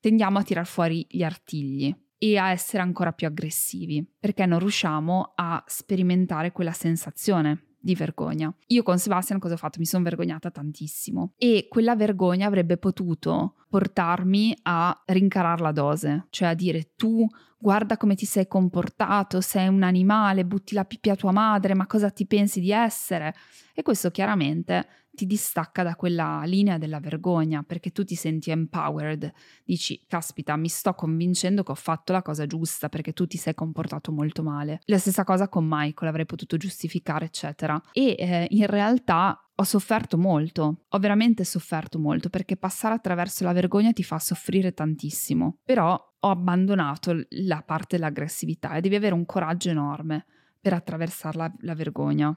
tendiamo 0.00 0.38
a 0.38 0.42
tirar 0.42 0.66
fuori 0.66 1.06
gli 1.08 1.22
artigli 1.22 1.94
e 2.18 2.36
a 2.36 2.50
essere 2.50 2.82
ancora 2.82 3.12
più 3.12 3.26
aggressivi, 3.26 4.06
perché 4.18 4.44
non 4.44 4.58
riusciamo 4.58 5.32
a 5.34 5.62
sperimentare 5.66 6.52
quella 6.52 6.72
sensazione 6.72 7.64
di 7.80 7.94
vergogna. 7.94 8.54
Io 8.66 8.82
con 8.82 8.98
Sebastian 8.98 9.38
cosa 9.38 9.54
ho 9.54 9.56
fatto? 9.56 9.78
Mi 9.78 9.86
sono 9.86 10.04
vergognata 10.04 10.50
tantissimo 10.50 11.32
e 11.38 11.66
quella 11.68 11.96
vergogna 11.96 12.46
avrebbe 12.46 12.76
potuto 12.76 13.54
portarmi 13.70 14.54
a 14.62 15.02
rincarare 15.06 15.62
la 15.62 15.72
dose, 15.72 16.26
cioè 16.28 16.48
a 16.48 16.54
dire 16.54 16.92
tu 16.94 17.26
guarda 17.60 17.96
come 17.96 18.14
ti 18.14 18.24
sei 18.24 18.48
comportato, 18.48 19.40
sei 19.40 19.68
un 19.68 19.82
animale, 19.82 20.46
butti 20.46 20.74
la 20.74 20.84
pipì 20.84 21.10
a 21.10 21.16
tua 21.16 21.32
madre, 21.32 21.74
ma 21.74 21.86
cosa 21.86 22.10
ti 22.10 22.26
pensi 22.26 22.60
di 22.60 22.72
essere? 22.72 23.34
E 23.74 23.82
questo 23.82 24.10
chiaramente 24.10 24.86
ti 25.12 25.26
distacca 25.26 25.82
da 25.82 25.96
quella 25.96 26.42
linea 26.44 26.78
della 26.78 27.00
vergogna 27.00 27.62
perché 27.62 27.90
tu 27.90 28.04
ti 28.04 28.14
senti 28.14 28.50
empowered, 28.50 29.30
dici 29.64 30.02
caspita 30.06 30.56
mi 30.56 30.68
sto 30.68 30.94
convincendo 30.94 31.62
che 31.62 31.72
ho 31.72 31.76
fatto 31.76 32.12
la 32.12 32.22
cosa 32.22 32.46
giusta 32.46 32.88
perché 32.88 33.12
tu 33.12 33.26
ti 33.26 33.36
sei 33.36 33.54
comportato 33.54 34.12
molto 34.12 34.42
male. 34.42 34.80
La 34.86 34.98
stessa 34.98 35.24
cosa 35.24 35.48
con 35.48 35.66
Michael, 35.68 36.08
avrei 36.08 36.26
potuto 36.26 36.56
giustificare 36.56 37.26
eccetera 37.26 37.80
e 37.92 38.14
eh, 38.18 38.46
in 38.50 38.66
realtà 38.66 39.49
ho 39.60 39.64
sofferto 39.64 40.16
molto, 40.16 40.84
ho 40.88 40.98
veramente 40.98 41.44
sofferto 41.44 41.98
molto 41.98 42.30
perché 42.30 42.56
passare 42.56 42.94
attraverso 42.94 43.44
la 43.44 43.52
vergogna 43.52 43.92
ti 43.92 44.02
fa 44.02 44.18
soffrire 44.18 44.72
tantissimo, 44.72 45.58
però 45.62 45.92
ho 46.18 46.30
abbandonato 46.30 47.26
la 47.28 47.62
parte 47.62 47.96
dell'aggressività 47.96 48.74
e 48.74 48.80
devi 48.80 48.94
avere 48.94 49.12
un 49.12 49.26
coraggio 49.26 49.68
enorme 49.68 50.24
per 50.58 50.72
attraversare 50.72 51.36
la, 51.36 51.52
la 51.60 51.74
vergogna. 51.74 52.34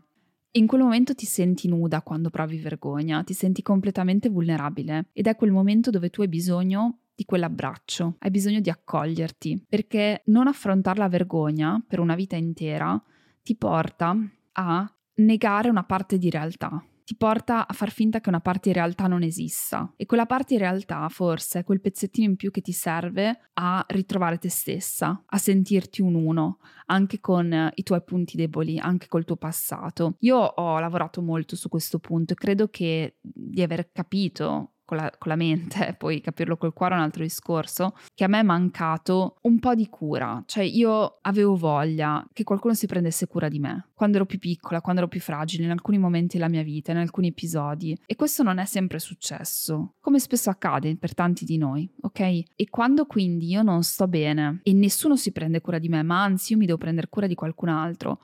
In 0.55 0.67
quel 0.67 0.81
momento 0.81 1.15
ti 1.15 1.25
senti 1.25 1.69
nuda 1.69 2.01
quando 2.01 2.29
provi 2.29 2.57
vergogna, 2.57 3.23
ti 3.23 3.33
senti 3.33 3.61
completamente 3.61 4.27
vulnerabile 4.27 5.07
ed 5.13 5.27
è 5.27 5.35
quel 5.37 5.51
momento 5.51 5.91
dove 5.91 6.09
tu 6.09 6.21
hai 6.21 6.27
bisogno 6.27 7.03
di 7.15 7.23
quell'abbraccio, 7.23 8.17
hai 8.19 8.31
bisogno 8.31 8.59
di 8.59 8.69
accoglierti, 8.69 9.63
perché 9.69 10.23
non 10.25 10.47
affrontare 10.47 10.99
la 10.99 11.07
vergogna 11.07 11.81
per 11.87 12.01
una 12.01 12.15
vita 12.15 12.35
intera 12.35 13.01
ti 13.41 13.55
porta 13.55 14.13
a 14.51 14.97
negare 15.15 15.69
una 15.69 15.83
parte 15.83 16.17
di 16.17 16.29
realtà, 16.29 16.83
ti 17.03 17.15
porta 17.15 17.67
a 17.67 17.73
far 17.73 17.91
finta 17.91 18.21
che 18.21 18.29
una 18.29 18.39
parte 18.39 18.69
in 18.69 18.75
realtà 18.75 19.07
non 19.07 19.23
esista 19.23 19.91
e 19.95 20.05
quella 20.05 20.25
parte 20.25 20.53
in 20.53 20.59
realtà 20.59 21.07
forse 21.09 21.59
è 21.59 21.63
quel 21.63 21.81
pezzettino 21.81 22.29
in 22.29 22.35
più 22.35 22.51
che 22.51 22.61
ti 22.61 22.71
serve 22.71 23.49
a 23.53 23.83
ritrovare 23.89 24.37
te 24.37 24.49
stessa, 24.49 25.23
a 25.25 25.37
sentirti 25.37 26.01
un 26.01 26.15
uno, 26.15 26.59
anche 26.87 27.19
con 27.19 27.71
i 27.73 27.83
tuoi 27.83 28.03
punti 28.03 28.37
deboli, 28.37 28.79
anche 28.79 29.07
col 29.07 29.25
tuo 29.25 29.35
passato. 29.35 30.15
Io 30.19 30.37
ho 30.37 30.79
lavorato 30.79 31.21
molto 31.21 31.55
su 31.55 31.69
questo 31.69 31.99
punto 31.99 32.33
e 32.33 32.35
credo 32.35 32.67
che 32.69 33.17
di 33.21 33.61
aver 33.61 33.91
capito 33.91 34.72
con 34.85 34.97
la, 34.97 35.11
con 35.17 35.31
la 35.31 35.37
mente, 35.37 35.95
poi 35.97 36.21
capirlo 36.21 36.57
col 36.57 36.73
cuore 36.73 36.93
è 36.93 36.97
un 36.97 37.03
altro 37.03 37.23
discorso, 37.23 37.95
che 38.13 38.23
a 38.23 38.27
me 38.27 38.39
è 38.39 38.43
mancato 38.43 39.37
un 39.41 39.59
po' 39.59 39.75
di 39.75 39.87
cura, 39.89 40.43
cioè 40.45 40.63
io 40.63 41.19
avevo 41.21 41.55
voglia 41.55 42.25
che 42.33 42.43
qualcuno 42.43 42.73
si 42.73 42.87
prendesse 42.87 43.27
cura 43.27 43.47
di 43.47 43.59
me, 43.59 43.89
quando 43.93 44.17
ero 44.17 44.25
più 44.25 44.39
piccola, 44.39 44.81
quando 44.81 45.01
ero 45.01 45.09
più 45.09 45.19
fragile, 45.19 45.63
in 45.63 45.71
alcuni 45.71 45.97
momenti 45.97 46.37
della 46.37 46.49
mia 46.49 46.63
vita, 46.63 46.91
in 46.91 46.97
alcuni 46.97 47.27
episodi, 47.27 47.97
e 48.05 48.15
questo 48.15 48.43
non 48.43 48.57
è 48.57 48.65
sempre 48.65 48.99
successo, 48.99 49.93
come 49.99 50.19
spesso 50.19 50.49
accade 50.49 50.95
per 50.97 51.13
tanti 51.13 51.45
di 51.45 51.57
noi, 51.57 51.89
ok? 52.01 52.19
E 52.19 52.69
quando 52.69 53.05
quindi 53.05 53.47
io 53.47 53.63
non 53.63 53.83
sto 53.83 54.07
bene 54.07 54.59
e 54.63 54.73
nessuno 54.73 55.15
si 55.15 55.31
prende 55.31 55.61
cura 55.61 55.79
di 55.79 55.89
me, 55.89 56.03
ma 56.03 56.23
anzi 56.23 56.53
io 56.53 56.57
mi 56.57 56.65
devo 56.65 56.77
prendere 56.77 57.07
cura 57.09 57.27
di 57.27 57.35
qualcun 57.35 57.69
altro, 57.69 58.19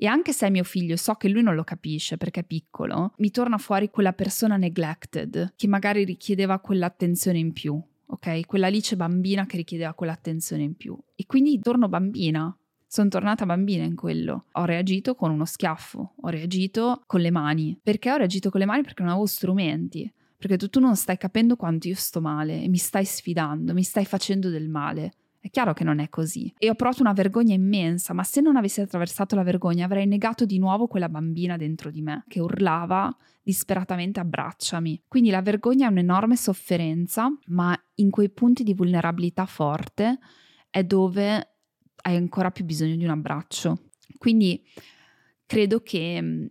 e 0.00 0.06
anche 0.06 0.32
se 0.32 0.46
è 0.46 0.50
mio 0.50 0.62
figlio, 0.62 0.96
so 0.96 1.14
che 1.14 1.28
lui 1.28 1.42
non 1.42 1.56
lo 1.56 1.64
capisce 1.64 2.16
perché 2.16 2.40
è 2.40 2.44
piccolo, 2.44 3.14
mi 3.16 3.32
torna 3.32 3.58
fuori 3.58 3.90
quella 3.90 4.12
persona 4.12 4.56
neglected 4.56 5.54
che 5.56 5.66
magari 5.66 6.04
richiedeva 6.04 6.60
quell'attenzione 6.60 7.38
in 7.38 7.52
più, 7.52 7.82
ok? 8.06 8.46
Quella 8.46 8.68
Alice 8.68 8.94
bambina 8.94 9.44
che 9.46 9.56
richiedeva 9.56 9.94
quell'attenzione 9.94 10.62
in 10.62 10.76
più. 10.76 10.96
E 11.16 11.26
quindi 11.26 11.58
torno 11.58 11.88
bambina. 11.88 12.56
Sono 12.86 13.08
tornata 13.08 13.44
bambina 13.44 13.82
in 13.82 13.96
quello. 13.96 14.44
Ho 14.52 14.64
reagito 14.64 15.16
con 15.16 15.32
uno 15.32 15.44
schiaffo, 15.44 16.14
ho 16.20 16.28
reagito 16.28 17.02
con 17.04 17.20
le 17.20 17.32
mani. 17.32 17.76
Perché 17.82 18.12
ho 18.12 18.16
reagito 18.16 18.50
con 18.50 18.60
le 18.60 18.66
mani? 18.66 18.82
Perché 18.82 19.02
non 19.02 19.10
avevo 19.10 19.26
strumenti. 19.26 20.10
Perché 20.38 20.56
tu, 20.56 20.68
tu 20.68 20.78
non 20.78 20.94
stai 20.94 21.18
capendo 21.18 21.56
quanto 21.56 21.88
io 21.88 21.96
sto 21.96 22.20
male 22.20 22.62
e 22.62 22.68
mi 22.68 22.76
stai 22.76 23.04
sfidando, 23.04 23.74
mi 23.74 23.82
stai 23.82 24.04
facendo 24.04 24.48
del 24.48 24.68
male. 24.68 25.12
È 25.48 25.50
chiaro 25.50 25.72
che 25.72 25.82
non 25.82 25.98
è 25.98 26.10
così. 26.10 26.52
E 26.58 26.68
ho 26.68 26.74
provato 26.74 27.00
una 27.00 27.14
vergogna 27.14 27.54
immensa, 27.54 28.12
ma 28.12 28.22
se 28.22 28.42
non 28.42 28.56
avessi 28.56 28.82
attraversato 28.82 29.34
la 29.34 29.42
vergogna 29.42 29.86
avrei 29.86 30.06
negato 30.06 30.44
di 30.44 30.58
nuovo 30.58 30.86
quella 30.86 31.08
bambina 31.08 31.56
dentro 31.56 31.90
di 31.90 32.02
me 32.02 32.24
che 32.28 32.38
urlava 32.38 33.16
disperatamente 33.42 34.20
abbracciami. 34.20 35.04
Quindi 35.08 35.30
la 35.30 35.40
vergogna 35.40 35.88
è 35.88 35.90
un'enorme 35.90 36.36
sofferenza, 36.36 37.30
ma 37.46 37.74
in 37.94 38.10
quei 38.10 38.28
punti 38.28 38.62
di 38.62 38.74
vulnerabilità 38.74 39.46
forte 39.46 40.18
è 40.68 40.84
dove 40.84 41.54
hai 42.02 42.16
ancora 42.16 42.50
più 42.50 42.66
bisogno 42.66 42.96
di 42.96 43.04
un 43.04 43.10
abbraccio. 43.10 43.84
Quindi 44.18 44.62
credo 45.46 45.80
che 45.80 46.20
mm, 46.20 46.46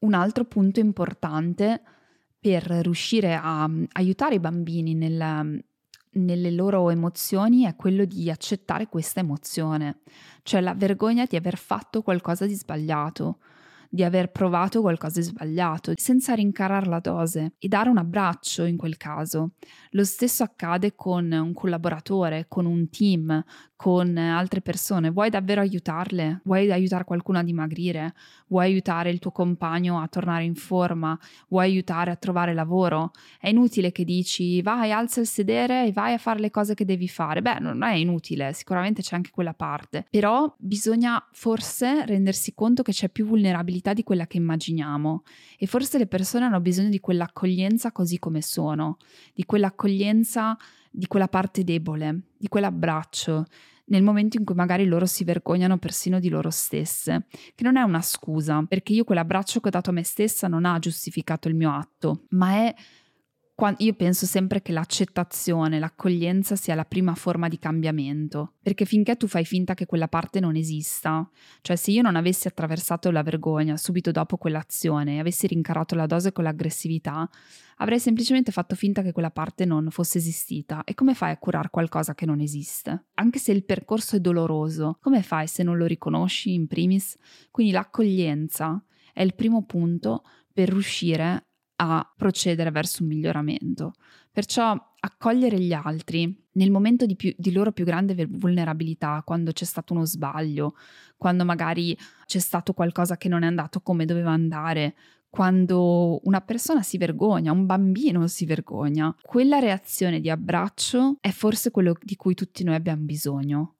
un 0.00 0.12
altro 0.12 0.44
punto 0.44 0.78
importante 0.78 1.80
per 2.38 2.64
riuscire 2.64 3.34
a 3.34 3.66
mm, 3.66 3.84
aiutare 3.92 4.34
i 4.34 4.40
bambini 4.40 4.92
nel 4.92 5.64
nelle 6.14 6.50
loro 6.50 6.90
emozioni 6.90 7.64
è 7.64 7.76
quello 7.76 8.04
di 8.04 8.30
accettare 8.30 8.88
questa 8.88 9.20
emozione, 9.20 10.00
cioè 10.42 10.60
la 10.60 10.74
vergogna 10.74 11.24
di 11.24 11.36
aver 11.36 11.56
fatto 11.56 12.02
qualcosa 12.02 12.46
di 12.46 12.54
sbagliato, 12.54 13.38
di 13.88 14.02
aver 14.02 14.30
provato 14.30 14.80
qualcosa 14.80 15.20
di 15.20 15.26
sbagliato, 15.26 15.92
senza 15.96 16.34
rincarare 16.34 16.86
la 16.86 16.98
dose 16.98 17.54
e 17.58 17.68
dare 17.68 17.90
un 17.90 17.98
abbraccio 17.98 18.64
in 18.64 18.78
quel 18.78 18.96
caso. 18.96 19.52
Lo 19.90 20.04
stesso 20.04 20.42
accade 20.42 20.94
con 20.94 21.30
un 21.30 21.52
collaboratore, 21.52 22.46
con 22.48 22.64
un 22.64 22.88
team, 22.88 23.44
con 23.82 24.16
altre 24.16 24.60
persone, 24.60 25.10
vuoi 25.10 25.28
davvero 25.28 25.60
aiutarle? 25.60 26.42
Vuoi 26.44 26.70
aiutare 26.70 27.02
qualcuno 27.02 27.38
a 27.38 27.42
dimagrire? 27.42 28.14
Vuoi 28.46 28.66
aiutare 28.66 29.10
il 29.10 29.18
tuo 29.18 29.32
compagno 29.32 30.00
a 30.00 30.06
tornare 30.06 30.44
in 30.44 30.54
forma? 30.54 31.18
Vuoi 31.48 31.64
aiutare 31.64 32.12
a 32.12 32.14
trovare 32.14 32.54
lavoro? 32.54 33.10
È 33.40 33.48
inutile 33.48 33.90
che 33.90 34.04
dici 34.04 34.62
vai, 34.62 34.92
alza 34.92 35.18
il 35.18 35.26
sedere 35.26 35.84
e 35.84 35.90
vai 35.90 36.12
a 36.12 36.18
fare 36.18 36.38
le 36.38 36.52
cose 36.52 36.74
che 36.74 36.84
devi 36.84 37.08
fare. 37.08 37.42
Beh, 37.42 37.58
non 37.58 37.82
è 37.82 37.94
inutile, 37.94 38.52
sicuramente 38.52 39.02
c'è 39.02 39.16
anche 39.16 39.30
quella 39.32 39.52
parte, 39.52 40.06
però 40.08 40.54
bisogna 40.58 41.20
forse 41.32 42.06
rendersi 42.06 42.54
conto 42.54 42.84
che 42.84 42.92
c'è 42.92 43.08
più 43.08 43.26
vulnerabilità 43.26 43.94
di 43.94 44.04
quella 44.04 44.28
che 44.28 44.36
immaginiamo 44.36 45.24
e 45.58 45.66
forse 45.66 45.98
le 45.98 46.06
persone 46.06 46.44
hanno 46.44 46.60
bisogno 46.60 46.88
di 46.88 47.00
quell'accoglienza 47.00 47.90
così 47.90 48.20
come 48.20 48.42
sono, 48.42 48.98
di 49.34 49.44
quell'accoglienza 49.44 50.56
di 50.94 51.06
quella 51.06 51.26
parte 51.26 51.64
debole, 51.64 52.20
di 52.36 52.48
quell'abbraccio, 52.48 53.46
nel 53.86 54.02
momento 54.02 54.36
in 54.36 54.44
cui 54.44 54.54
magari 54.54 54.84
loro 54.86 55.06
si 55.06 55.24
vergognano 55.24 55.78
persino 55.78 56.18
di 56.18 56.28
loro 56.28 56.50
stesse, 56.50 57.26
che 57.54 57.64
non 57.64 57.76
è 57.76 57.82
una 57.82 58.02
scusa, 58.02 58.64
perché 58.66 58.92
io 58.92 59.04
quell'abbraccio 59.04 59.60
che 59.60 59.68
ho 59.68 59.70
dato 59.70 59.90
a 59.90 59.92
me 59.92 60.04
stessa 60.04 60.48
non 60.48 60.64
ha 60.64 60.78
giustificato 60.78 61.48
il 61.48 61.54
mio 61.54 61.72
atto, 61.72 62.24
ma 62.30 62.52
è 62.52 62.74
io 63.78 63.94
penso 63.94 64.26
sempre 64.26 64.60
che 64.60 64.72
l'accettazione, 64.72 65.78
l'accoglienza 65.78 66.56
sia 66.56 66.74
la 66.74 66.84
prima 66.84 67.14
forma 67.14 67.46
di 67.48 67.58
cambiamento, 67.58 68.54
perché 68.60 68.84
finché 68.84 69.16
tu 69.16 69.28
fai 69.28 69.44
finta 69.44 69.74
che 69.74 69.86
quella 69.86 70.08
parte 70.08 70.40
non 70.40 70.56
esista, 70.56 71.28
cioè 71.60 71.76
se 71.76 71.92
io 71.92 72.02
non 72.02 72.16
avessi 72.16 72.48
attraversato 72.48 73.10
la 73.12 73.22
vergogna 73.22 73.76
subito 73.76 74.10
dopo 74.10 74.36
quell'azione 74.36 75.14
e 75.14 75.18
avessi 75.20 75.46
rincarato 75.46 75.94
la 75.94 76.06
dose 76.06 76.32
con 76.32 76.42
l'aggressività, 76.42 77.28
avrei 77.76 78.00
semplicemente 78.00 78.50
fatto 78.50 78.74
finta 78.74 79.02
che 79.02 79.12
quella 79.12 79.30
parte 79.30 79.64
non 79.64 79.90
fosse 79.90 80.18
esistita. 80.18 80.82
E 80.84 80.94
come 80.94 81.14
fai 81.14 81.30
a 81.30 81.38
curare 81.38 81.70
qualcosa 81.70 82.14
che 82.14 82.26
non 82.26 82.40
esiste? 82.40 83.06
Anche 83.14 83.38
se 83.38 83.52
il 83.52 83.64
percorso 83.64 84.16
è 84.16 84.20
doloroso, 84.20 84.98
come 85.00 85.22
fai 85.22 85.46
se 85.46 85.62
non 85.62 85.76
lo 85.76 85.86
riconosci 85.86 86.52
in 86.52 86.66
primis? 86.66 87.16
Quindi 87.50 87.72
l'accoglienza 87.72 88.82
è 89.12 89.22
il 89.22 89.34
primo 89.34 89.64
punto 89.64 90.24
per 90.52 90.70
riuscire 90.70 91.46
a 91.82 92.08
procedere 92.16 92.70
verso 92.70 93.02
un 93.02 93.08
miglioramento. 93.08 93.94
Perciò 94.30 94.72
accogliere 95.00 95.58
gli 95.58 95.72
altri 95.72 96.32
nel 96.52 96.70
momento 96.70 97.06
di, 97.06 97.16
più, 97.16 97.34
di, 97.36 97.50
loro 97.50 97.72
più 97.72 97.84
grande 97.84 98.26
vulnerabilità, 98.26 99.22
quando 99.24 99.50
c'è 99.52 99.64
stato 99.64 99.92
uno 99.92 100.04
sbaglio, 100.04 100.76
quando 101.16 101.44
magari 101.44 101.96
c'è 102.26 102.38
stato 102.38 102.72
qualcosa 102.72 103.16
che 103.16 103.28
non 103.28 103.42
è 103.42 103.46
andato 103.46 103.80
come 103.80 104.04
doveva 104.04 104.30
andare, 104.30 104.94
quando 105.28 106.20
una 106.24 106.40
persona 106.40 106.82
si 106.82 106.98
vergogna, 106.98 107.52
un 107.52 107.66
bambino 107.66 108.26
si 108.28 108.46
vergogna, 108.46 109.14
quella 109.22 109.58
reazione 109.58 110.20
di 110.20 110.30
abbraccio 110.30 111.16
è 111.20 111.30
forse 111.30 111.70
quello 111.70 111.96
di 112.00 112.16
cui 112.16 112.34
tutti 112.34 112.62
noi 112.62 112.74
abbiamo 112.76 113.02
bisogno 113.02 113.74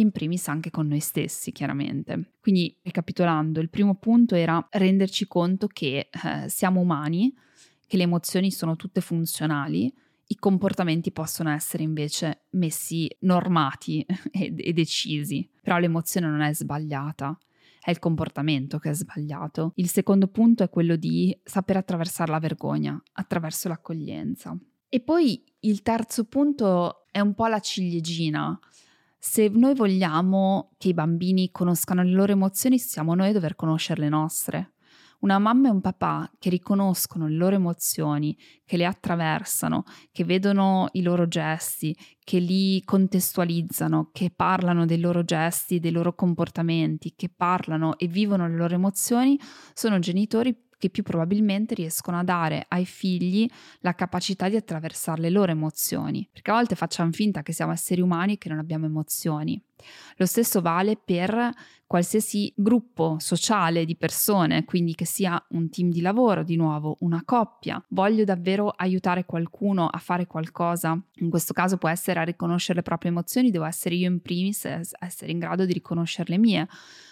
in 0.00 0.10
primis 0.10 0.48
anche 0.48 0.70
con 0.70 0.86
noi 0.86 1.00
stessi, 1.00 1.52
chiaramente. 1.52 2.32
Quindi, 2.40 2.76
ricapitolando, 2.82 3.60
il 3.60 3.70
primo 3.70 3.96
punto 3.96 4.34
era 4.34 4.64
renderci 4.70 5.26
conto 5.26 5.66
che 5.66 6.08
eh, 6.10 6.48
siamo 6.48 6.80
umani, 6.80 7.32
che 7.86 7.96
le 7.96 8.04
emozioni 8.04 8.50
sono 8.50 8.76
tutte 8.76 9.00
funzionali, 9.00 9.92
i 10.30 10.36
comportamenti 10.36 11.10
possono 11.10 11.50
essere 11.50 11.82
invece 11.82 12.46
messi 12.50 13.08
normati 13.20 14.04
e, 14.30 14.54
e 14.56 14.72
decisi, 14.72 15.48
però 15.62 15.78
l'emozione 15.78 16.28
non 16.28 16.40
è 16.40 16.52
sbagliata, 16.52 17.36
è 17.80 17.90
il 17.90 17.98
comportamento 17.98 18.78
che 18.78 18.90
è 18.90 18.94
sbagliato. 18.94 19.72
Il 19.76 19.88
secondo 19.88 20.28
punto 20.28 20.62
è 20.62 20.68
quello 20.68 20.96
di 20.96 21.36
saper 21.42 21.78
attraversare 21.78 22.30
la 22.30 22.38
vergogna 22.38 23.00
attraverso 23.12 23.68
l'accoglienza. 23.68 24.56
E 24.90 25.00
poi 25.00 25.42
il 25.60 25.82
terzo 25.82 26.24
punto 26.24 27.06
è 27.10 27.20
un 27.20 27.34
po' 27.34 27.46
la 27.46 27.60
ciliegina, 27.60 28.58
se 29.18 29.48
noi 29.48 29.74
vogliamo 29.74 30.70
che 30.78 30.88
i 30.88 30.94
bambini 30.94 31.50
conoscano 31.50 32.02
le 32.02 32.12
loro 32.12 32.32
emozioni, 32.32 32.78
siamo 32.78 33.14
noi 33.14 33.30
a 33.30 33.32
dover 33.32 33.56
conoscere 33.56 34.02
le 34.02 34.08
nostre. 34.08 34.72
Una 35.20 35.40
mamma 35.40 35.66
e 35.66 35.72
un 35.72 35.80
papà 35.80 36.30
che 36.38 36.48
riconoscono 36.48 37.26
le 37.26 37.34
loro 37.34 37.56
emozioni, 37.56 38.38
che 38.64 38.76
le 38.76 38.84
attraversano, 38.84 39.82
che 40.12 40.22
vedono 40.22 40.88
i 40.92 41.02
loro 41.02 41.26
gesti, 41.26 41.96
che 42.22 42.38
li 42.38 42.80
contestualizzano, 42.84 44.10
che 44.12 44.30
parlano 44.30 44.86
dei 44.86 45.00
loro 45.00 45.24
gesti, 45.24 45.80
dei 45.80 45.90
loro 45.90 46.14
comportamenti, 46.14 47.14
che 47.16 47.28
parlano 47.34 47.98
e 47.98 48.06
vivono 48.06 48.46
le 48.46 48.54
loro 48.54 48.74
emozioni, 48.74 49.36
sono 49.74 49.98
genitori 49.98 50.56
che 50.78 50.90
più 50.90 51.02
probabilmente 51.02 51.74
riescono 51.74 52.18
a 52.18 52.24
dare 52.24 52.64
ai 52.68 52.86
figli 52.86 53.48
la 53.80 53.94
capacità 53.94 54.48
di 54.48 54.56
attraversare 54.56 55.20
le 55.20 55.30
loro 55.30 55.50
emozioni, 55.52 56.28
perché 56.32 56.50
a 56.50 56.54
volte 56.54 56.76
facciamo 56.76 57.12
finta 57.12 57.42
che 57.42 57.52
siamo 57.52 57.72
esseri 57.72 58.00
umani 58.00 58.34
e 58.34 58.38
che 58.38 58.48
non 58.48 58.58
abbiamo 58.58 58.86
emozioni. 58.86 59.62
Lo 60.16 60.26
stesso 60.26 60.60
vale 60.60 60.96
per 61.02 61.50
qualsiasi 61.86 62.52
gruppo 62.54 63.16
sociale 63.18 63.84
di 63.84 63.96
persone, 63.96 64.64
quindi 64.64 64.94
che 64.94 65.06
sia 65.06 65.42
un 65.50 65.70
team 65.70 65.90
di 65.90 66.02
lavoro, 66.02 66.42
di 66.42 66.56
nuovo, 66.56 66.96
una 67.00 67.22
coppia. 67.24 67.82
Voglio 67.88 68.24
davvero 68.24 68.68
aiutare 68.68 69.24
qualcuno 69.24 69.86
a 69.86 69.98
fare 69.98 70.26
qualcosa, 70.26 71.00
in 71.16 71.30
questo 71.30 71.54
caso 71.54 71.78
può 71.78 71.88
essere 71.88 72.20
a 72.20 72.24
riconoscere 72.24 72.78
le 72.78 72.82
proprie 72.82 73.10
emozioni, 73.10 73.50
devo 73.50 73.64
essere 73.64 73.94
io 73.94 74.08
in 74.08 74.20
primis 74.20 74.64
a 74.66 74.80
essere 74.98 75.30
in 75.32 75.38
grado 75.38 75.64
di 75.64 75.72
riconoscere 75.72 76.30
le 76.30 76.38
mie 76.38 76.68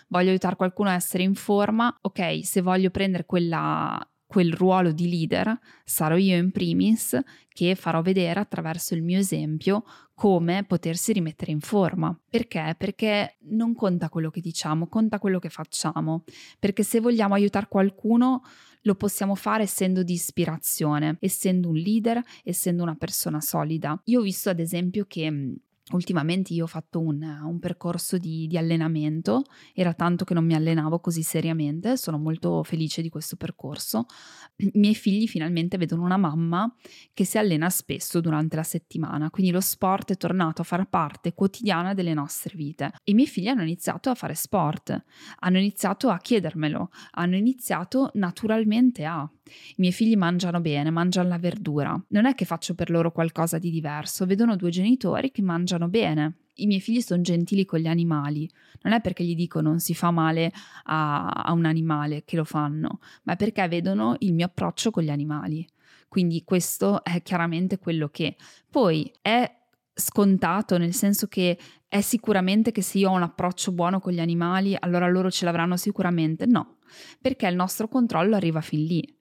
voglio 0.09 0.31
aiutare 0.31 0.57
qualcuno 0.57 0.91
a 0.91 0.95
essere 0.95 1.23
in 1.23 1.35
forma, 1.35 1.95
ok, 2.01 2.45
se 2.45 2.61
voglio 2.61 2.91
prendere 2.91 3.25
quella, 3.25 3.99
quel 4.27 4.53
ruolo 4.53 4.93
di 4.93 5.09
leader, 5.09 5.59
sarò 5.85 6.17
io 6.17 6.37
in 6.37 6.51
primis 6.51 7.19
che 7.49 7.75
farò 7.75 8.03
vedere 8.03 8.41
attraverso 8.41 8.95
il 8.95 9.03
mio 9.03 9.19
esempio 9.19 9.85
come 10.17 10.65
potersi 10.65 11.13
rimettere 11.13 11.53
in 11.53 11.61
forma. 11.61 12.19
Perché? 12.31 12.75
Perché 12.79 13.37
non 13.51 13.75
conta 13.75 14.09
quello 14.09 14.31
che 14.31 14.41
diciamo, 14.41 14.89
conta 14.89 15.19
quello 15.19 15.39
che 15.39 15.51
facciamo. 15.51 16.25
Perché 16.59 16.83
se 16.83 17.01
vogliamo 17.01 17.35
aiutare 17.35 17.67
qualcuno, 17.69 18.43
lo 18.81 18.95
possiamo 18.95 19.35
fare 19.35 19.65
essendo 19.65 20.03
di 20.03 20.15
ispirazione, 20.15 21.19
essendo 21.21 21.69
un 21.69 21.77
leader, 21.77 22.23
essendo 22.45 22.83
una 22.83 22.95
persona 22.95 23.43
solida. 23.43 24.01
Io 24.05 24.21
ho 24.21 24.23
visto 24.23 24.49
ad 24.49 24.59
esempio 24.59 25.05
che 25.07 25.59
Ultimamente 25.93 26.53
io 26.53 26.65
ho 26.65 26.67
fatto 26.67 26.99
un, 26.99 27.23
un 27.23 27.61
percorso 27.61 28.19
di, 28.19 28.49
di, 28.49 28.59
allenamento, 28.59 29.45
era 29.73 29.95
tanto 29.95 30.25
che 30.25 30.35
non 30.35 30.45
mi 30.45 30.55
allenavo 30.55 30.99
così 30.99 31.23
seriamente, 31.23 31.97
sono 31.97 32.19
molto 32.19 32.65
felice 32.65 33.03
di 33.03 33.09
questo 33.09 33.37
percorso. 33.37 34.07
I 34.59 34.73
miei 34.75 34.97
figli 34.97 35.29
finalmente 35.29 35.77
vedono 35.77 36.03
una 36.03 36.17
mamma 36.17 36.75
che 37.15 37.25
si 37.25 37.39
allena 37.39 37.71
spesso 37.71 38.21
durante 38.21 38.57
la 38.57 38.65
settimana, 38.65 39.31
quindi 39.31 39.53
lo 39.53 39.61
sport 39.61 40.11
è 40.11 40.17
tornato 40.17 40.63
a 40.63 40.65
far 40.65 40.89
parte 40.89 41.35
quotidiana 41.35 41.95
delle 41.95 42.15
nostre 42.15 42.57
vite. 42.57 42.91
I 43.05 43.15
miei 43.15 43.29
figli 43.29 43.47
hanno 43.47 43.63
iniziato 43.63 44.11
a 44.11 44.17
fare 44.17 44.35
sport, 44.35 45.05
hanno 45.39 45.59
iniziato 45.59 46.09
a 46.11 46.19
chiedermelo, 46.19 46.91
hanno 47.13 47.37
iniziato 47.37 48.11
naturalmente 48.15 49.05
a. 49.05 49.31
I 49.49 49.75
miei 49.77 49.93
figli 49.93 50.17
mangiano 50.17 50.61
bene, 50.61 50.91
mangiano 50.91 51.29
la 51.29 51.39
verdura. 51.39 51.97
Non 52.09 52.27
è 52.27 52.35
che 52.35 52.45
faccio 52.45 52.75
per 52.75 52.91
loro 52.91 53.13
qualcosa 53.13 53.59
di 53.59 53.71
diverso, 53.71 54.27
vedono 54.27 54.57
due 54.57 54.71
genitori 54.71 55.31
che 55.31 55.43
mangiano 55.43 55.76
bene. 55.89 56.39
I 56.55 56.67
miei 56.67 56.81
figli 56.81 57.01
sono 57.01 57.21
gentili 57.21 57.67
con 57.67 57.79
gli 57.79 57.87
animali, 57.87 58.51
non 58.83 58.95
è 58.95 59.01
perché 59.01 59.23
gli 59.23 59.35
dico 59.35 59.61
non 59.61 59.79
si 59.79 59.95
fa 59.95 60.11
male 60.11 60.53
a, 60.85 61.27
a 61.29 61.53
un 61.53 61.67
animale 61.67 62.25
che 62.25 62.37
lo 62.37 62.45
fanno, 62.45 63.01
ma 63.25 63.35
è 63.35 63.37
perché 63.37 63.67
vedono 63.69 64.17
il 64.21 64.33
mio 64.33 64.47
approccio 64.47 64.91
con 64.91 65.03
gli 65.03 65.11
animali. 65.11 65.67
Quindi 66.09 66.45
questo 66.45 67.05
è 67.05 67.21
chiaramente 67.23 67.79
quello 67.79 68.09
che 68.09 68.37
poi 68.71 69.13
è 69.21 69.51
scontato, 69.93 70.79
nel 70.79 70.95
senso 70.95 71.27
che 71.27 71.59
è 71.89 72.01
sicuramente 72.01 72.73
che 72.73 72.83
se 72.83 72.99
io 72.99 73.11
ho 73.11 73.15
un 73.15 73.23
approccio 73.23 73.73
buono 73.73 74.01
con 74.01 74.13
gli 74.13 74.21
animali, 74.21 74.77
allora 74.79 75.09
loro 75.09 75.31
ce 75.31 75.45
l'avranno 75.45 75.77
sicuramente. 75.77 76.47
No, 76.47 76.77
perché 77.21 77.47
il 77.47 77.55
nostro 77.55 77.89
controllo 77.89 78.37
arriva 78.37 78.61
fin 78.61 78.85
lì. 78.85 79.16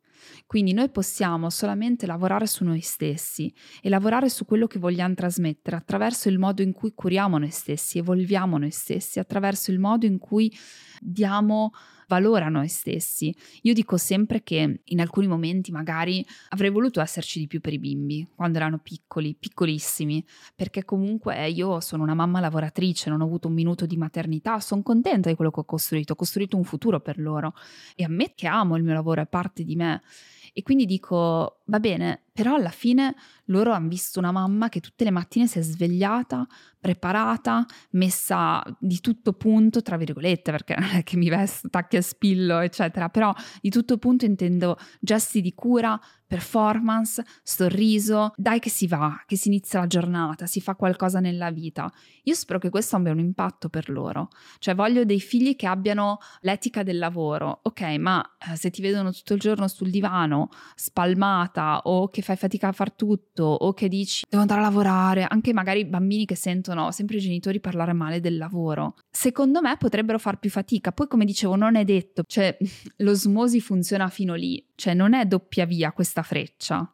Quindi 0.47 0.73
noi 0.73 0.89
possiamo 0.89 1.49
solamente 1.49 2.05
lavorare 2.05 2.45
su 2.45 2.63
noi 2.63 2.81
stessi 2.81 3.53
e 3.81 3.89
lavorare 3.89 4.29
su 4.29 4.45
quello 4.45 4.67
che 4.67 4.77
vogliamo 4.77 5.15
trasmettere 5.15 5.75
attraverso 5.75 6.29
il 6.29 6.37
modo 6.37 6.61
in 6.61 6.71
cui 6.71 6.93
curiamo 6.93 7.37
noi 7.39 7.49
stessi, 7.49 7.97
evolviamo 7.97 8.57
noi 8.57 8.71
stessi, 8.71 9.19
attraverso 9.19 9.71
il 9.71 9.79
modo 9.79 10.05
in 10.05 10.19
cui 10.19 10.55
diamo 11.01 11.71
valore 12.07 12.43
a 12.43 12.49
noi 12.49 12.67
stessi. 12.67 13.35
Io 13.61 13.73
dico 13.73 13.97
sempre 13.97 14.43
che 14.43 14.81
in 14.83 14.99
alcuni 14.99 15.27
momenti 15.27 15.71
magari 15.71 16.25
avrei 16.49 16.69
voluto 16.69 17.01
esserci 17.01 17.39
di 17.39 17.47
più 17.47 17.59
per 17.59 17.73
i 17.73 17.79
bimbi 17.79 18.27
quando 18.35 18.57
erano 18.57 18.79
piccoli, 18.79 19.35
piccolissimi, 19.35 20.25
perché 20.55 20.85
comunque 20.85 21.47
io 21.49 21.79
sono 21.79 22.03
una 22.03 22.13
mamma 22.13 22.39
lavoratrice, 22.39 23.09
non 23.09 23.21
ho 23.21 23.25
avuto 23.25 23.47
un 23.47 23.53
minuto 23.53 23.85
di 23.85 23.97
maternità, 23.97 24.59
sono 24.59 24.81
contenta 24.81 25.29
di 25.29 25.35
quello 25.35 25.51
che 25.51 25.59
ho 25.59 25.65
costruito, 25.65 26.13
ho 26.13 26.15
costruito 26.15 26.57
un 26.57 26.63
futuro 26.63 26.99
per 26.99 27.19
loro 27.19 27.53
e 27.95 28.03
ammetto 28.03 28.33
che 28.35 28.47
amo 28.47 28.75
il 28.75 28.83
mio 28.83 28.93
lavoro, 28.93 29.21
è 29.21 29.27
parte 29.27 29.63
di 29.63 29.75
me. 29.75 30.01
E 30.57 30.63
quindi 30.63 30.85
dico, 30.85 31.63
va 31.65 31.79
bene, 31.79 32.25
però 32.35 32.55
alla 32.55 32.69
fine 32.69 33.15
loro 33.45 33.71
hanno 33.71 33.87
visto 33.87 34.19
una 34.19 34.31
mamma 34.31 34.69
che 34.69 34.81
tutte 34.81 35.03
le 35.03 35.11
mattine 35.11 35.47
si 35.47 35.59
è 35.59 35.61
svegliata, 35.61 36.45
preparata, 36.79 37.65
messa 37.91 38.61
di 38.77 38.99
tutto 38.99 39.33
punto, 39.33 39.81
tra 39.81 39.97
virgolette, 39.97 40.51
perché 40.51 40.75
non 40.77 40.89
è 40.89 41.03
che 41.03 41.15
mi 41.15 41.29
vesto, 41.29 41.69
tacchi 41.69 41.95
e 41.95 42.01
spillo, 42.01 42.59
eccetera, 42.59 43.09
però 43.09 43.33
di 43.61 43.69
tutto 43.69 43.97
punto 43.97 44.25
intendo 44.25 44.77
gesti 44.99 45.41
di 45.41 45.53
cura, 45.53 45.99
performance, 46.27 47.23
sorriso, 47.41 48.33
dai 48.35 48.59
che 48.59 48.69
si 48.69 48.87
va, 48.87 49.23
che 49.25 49.37
si 49.37 49.47
inizia 49.47 49.79
la 49.79 49.87
giornata, 49.87 50.45
si 50.45 50.59
fa 50.59 50.75
qualcosa 50.75 51.19
nella 51.19 51.51
vita. 51.51 51.91
Io 52.23 52.33
spero 52.33 52.59
che 52.59 52.69
questo 52.69 52.95
abbia 52.95 53.11
un 53.11 53.19
impatto 53.19 53.69
per 53.69 53.89
loro, 53.89 54.29
cioè 54.59 54.75
voglio 54.75 55.05
dei 55.05 55.21
figli 55.21 55.55
che 55.55 55.67
abbiano 55.67 56.17
l'etica 56.41 56.83
del 56.83 56.97
lavoro, 56.97 57.59
ok, 57.63 57.81
ma 57.97 58.23
eh, 58.51 58.55
se 58.55 58.71
ti 58.71 58.81
vedono 58.81 59.11
tutto 59.11 59.33
il 59.33 59.39
giorno 59.39 59.67
sul 59.67 59.89
divano, 59.89 60.49
spalmata 61.55 61.81
o 61.83 62.09
che 62.09 62.21
fai 62.21 62.35
fatica 62.35 62.67
a 62.67 62.71
far 62.71 62.91
tutto 62.91 63.43
o 63.43 63.73
che 63.73 63.87
dici 63.87 64.25
devo 64.27 64.41
andare 64.41 64.59
a 64.59 64.63
lavorare, 64.63 65.25
anche 65.27 65.53
magari 65.53 65.85
bambini 65.85 66.25
che 66.25 66.35
sentono 66.35 66.91
sempre 66.91 67.17
i 67.17 67.19
genitori 67.19 67.59
parlare 67.59 67.93
male 67.93 68.19
del 68.19 68.37
lavoro, 68.37 68.95
secondo 69.09 69.61
me 69.61 69.77
potrebbero 69.77 70.19
far 70.19 70.39
più 70.39 70.49
fatica. 70.49 70.91
Poi 70.91 71.07
come 71.07 71.25
dicevo 71.25 71.55
non 71.55 71.75
è 71.75 71.83
detto, 71.85 72.23
cioè 72.27 72.57
l'osmosi 72.97 73.61
funziona 73.61 74.09
fino 74.09 74.35
lì, 74.35 74.63
cioè 74.75 74.93
non 74.93 75.13
è 75.13 75.25
doppia 75.25 75.65
via 75.65 75.91
questa 75.91 76.21
freccia. 76.21 76.91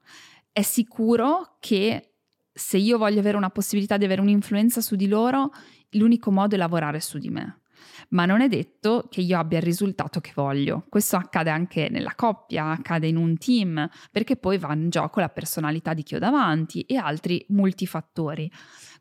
È 0.52 0.62
sicuro 0.62 1.58
che 1.60 2.14
se 2.54 2.78
io 2.78 2.98
voglio 2.98 3.20
avere 3.20 3.38
una 3.38 3.50
possibilità 3.50 3.98
di 3.98 4.06
avere 4.06 4.22
un'influenza 4.22 4.82
su 4.82 4.96
di 4.96 5.08
loro, 5.08 5.52
l'unico 5.92 6.32
modo 6.32 6.56
è 6.56 6.58
lavorare 6.58 7.00
su 7.00 7.18
di 7.18 7.30
me 7.30 7.61
ma 8.10 8.26
non 8.26 8.42
è 8.42 8.48
detto 8.48 9.08
che 9.10 9.22
io 9.22 9.38
abbia 9.38 9.58
il 9.58 9.64
risultato 9.64 10.20
che 10.20 10.32
voglio. 10.36 10.86
Questo 10.90 11.16
accade 11.16 11.50
anche 11.50 11.90
nella 11.90 12.14
coppia, 12.16 12.72
accade 12.72 13.08
in 13.08 13.18
un 13.18 13.38
team, 13.38 13.90
perché 14.12 14.36
poi 14.36 14.58
va 14.58 14.74
in 14.74 14.90
gioco 14.90 15.20
la 15.20 15.30
personalità 15.30 15.94
di 15.94 16.04
chi 16.04 16.16
ho 16.16 16.20
davanti 16.20 16.82
e 16.82 16.98
altri 16.98 17.46
multifattori. 17.50 18.52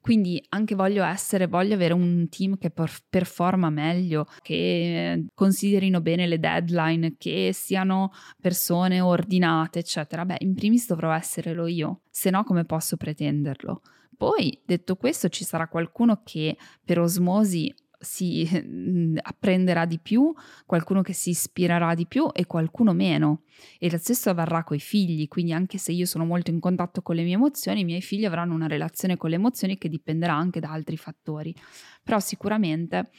Quindi 0.01 0.43
anche 0.49 0.75
voglio 0.75 1.05
essere, 1.05 1.47
voglio 1.47 1.75
avere 1.75 1.93
un 1.93 2.27
team 2.31 2.57
che 2.57 2.71
performa 2.71 3.69
meglio, 3.69 4.27
che 4.41 5.27
considerino 5.35 6.01
bene 6.01 6.27
le 6.27 6.39
deadline, 6.39 7.17
che 7.19 7.51
siano 7.53 8.11
persone 8.41 9.01
ordinate, 9.01 9.81
eccetera. 9.81 10.25
Beh, 10.25 10.39
in 10.41 10.55
primis 10.55 10.87
dovrò 10.87 11.13
esserlo 11.13 11.67
io, 11.67 12.01
se 12.11 12.31
no 12.31 12.45
come 12.45 12.65
posso 12.65 12.97
pretenderlo? 12.97 13.83
Poi, 14.17 14.63
detto 14.65 14.97
questo, 14.97 15.29
ci 15.29 15.45
sarà 15.45 15.69
qualcuno 15.69 16.23
che 16.25 16.57
per 16.85 16.99
osmosi 16.99 17.73
si 18.01 18.49
mhmm, 18.51 19.19
apprenderà 19.21 19.85
di 19.85 19.99
più, 19.99 20.33
qualcuno 20.65 21.03
che 21.03 21.13
si 21.13 21.31
ispirerà 21.31 21.95
di 21.95 22.07
più 22.07 22.29
e 22.33 22.47
qualcuno 22.47 22.93
meno. 22.93 23.43
E 23.79 23.91
lo 23.91 23.99
stesso 23.99 24.31
avverrà 24.31 24.65
con 24.65 24.77
i 24.77 24.81
figli, 24.81 25.29
quindi 25.29 25.53
anche 25.53 25.77
se 25.79 25.93
io 25.93 26.07
sono 26.07 26.25
molto 26.25 26.51
in 26.51 26.61
contatto 26.61 27.03
con 27.03 27.15
le 27.15 27.23
mie 27.23 27.35
emozioni, 27.35 27.81
i 27.81 27.85
miei 27.85 28.01
figli 28.01 28.25
avranno 28.25 28.55
una 28.55 28.67
relazione 28.67 29.17
con 29.17 29.29
le 29.29 29.37
emozioni 29.37 29.77
che 29.77 29.89
dipenderà 29.89 30.35
anche 30.35 30.61
da 30.61 30.71
altri 30.71 30.97
fattori. 30.97 31.55
Però 32.03 32.19
sicuramente 32.19 33.11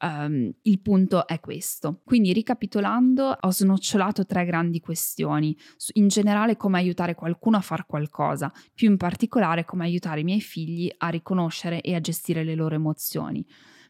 Um, 0.00 0.52
il 0.62 0.80
punto 0.80 1.26
è 1.26 1.40
questo. 1.40 2.02
Quindi 2.04 2.32
ricapitolando, 2.32 3.36
ho 3.40 3.50
snocciolato 3.50 4.26
tre 4.26 4.44
grandi 4.44 4.78
questioni. 4.78 5.56
In 5.94 6.06
generale 6.06 6.56
come 6.56 6.78
aiutare 6.78 7.16
qualcuno 7.16 7.56
a 7.56 7.60
fare 7.60 7.84
qualcosa, 7.84 8.52
più 8.72 8.88
in 8.88 8.96
particolare 8.96 9.64
come 9.64 9.84
aiutare 9.84 10.20
i 10.20 10.24
miei 10.24 10.40
figli 10.40 10.88
a 10.98 11.08
riconoscere 11.08 11.80
e 11.80 11.96
a 11.96 12.00
gestire 12.00 12.44
le 12.44 12.54
loro 12.54 12.76
emozioni. 12.76 13.44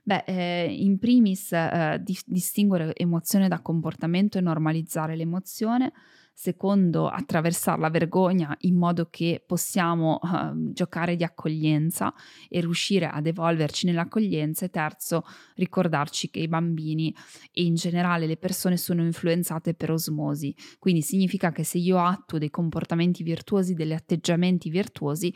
Beh, 0.08 0.24
eh, 0.24 0.64
in 0.72 0.98
primis 0.98 1.52
eh, 1.52 2.00
di- 2.02 2.18
distinguere 2.24 2.94
emozione 2.96 3.46
da 3.46 3.60
comportamento 3.60 4.38
e 4.38 4.40
normalizzare 4.40 5.14
l'emozione. 5.14 5.92
Secondo, 6.32 7.08
attraversare 7.08 7.78
la 7.78 7.90
vergogna 7.90 8.56
in 8.60 8.76
modo 8.76 9.08
che 9.10 9.42
possiamo 9.44 10.18
uh, 10.22 10.72
giocare 10.72 11.16
di 11.16 11.24
accoglienza 11.24 12.14
e 12.48 12.60
riuscire 12.60 13.06
ad 13.06 13.26
evolverci 13.26 13.84
nell'accoglienza. 13.84 14.64
E 14.64 14.70
terzo, 14.70 15.24
ricordarci 15.56 16.30
che 16.30 16.38
i 16.38 16.48
bambini 16.48 17.14
e 17.52 17.64
in 17.64 17.74
generale 17.74 18.26
le 18.26 18.36
persone 18.38 18.78
sono 18.78 19.02
influenzate 19.02 19.74
per 19.74 19.90
osmosi. 19.90 20.54
Quindi 20.78 21.02
significa 21.02 21.50
che 21.50 21.64
se 21.64 21.76
io 21.76 21.98
attuo 21.98 22.38
dei 22.38 22.50
comportamenti 22.50 23.22
virtuosi, 23.22 23.74
degli 23.74 23.92
atteggiamenti 23.92 24.70
virtuosi, 24.70 25.34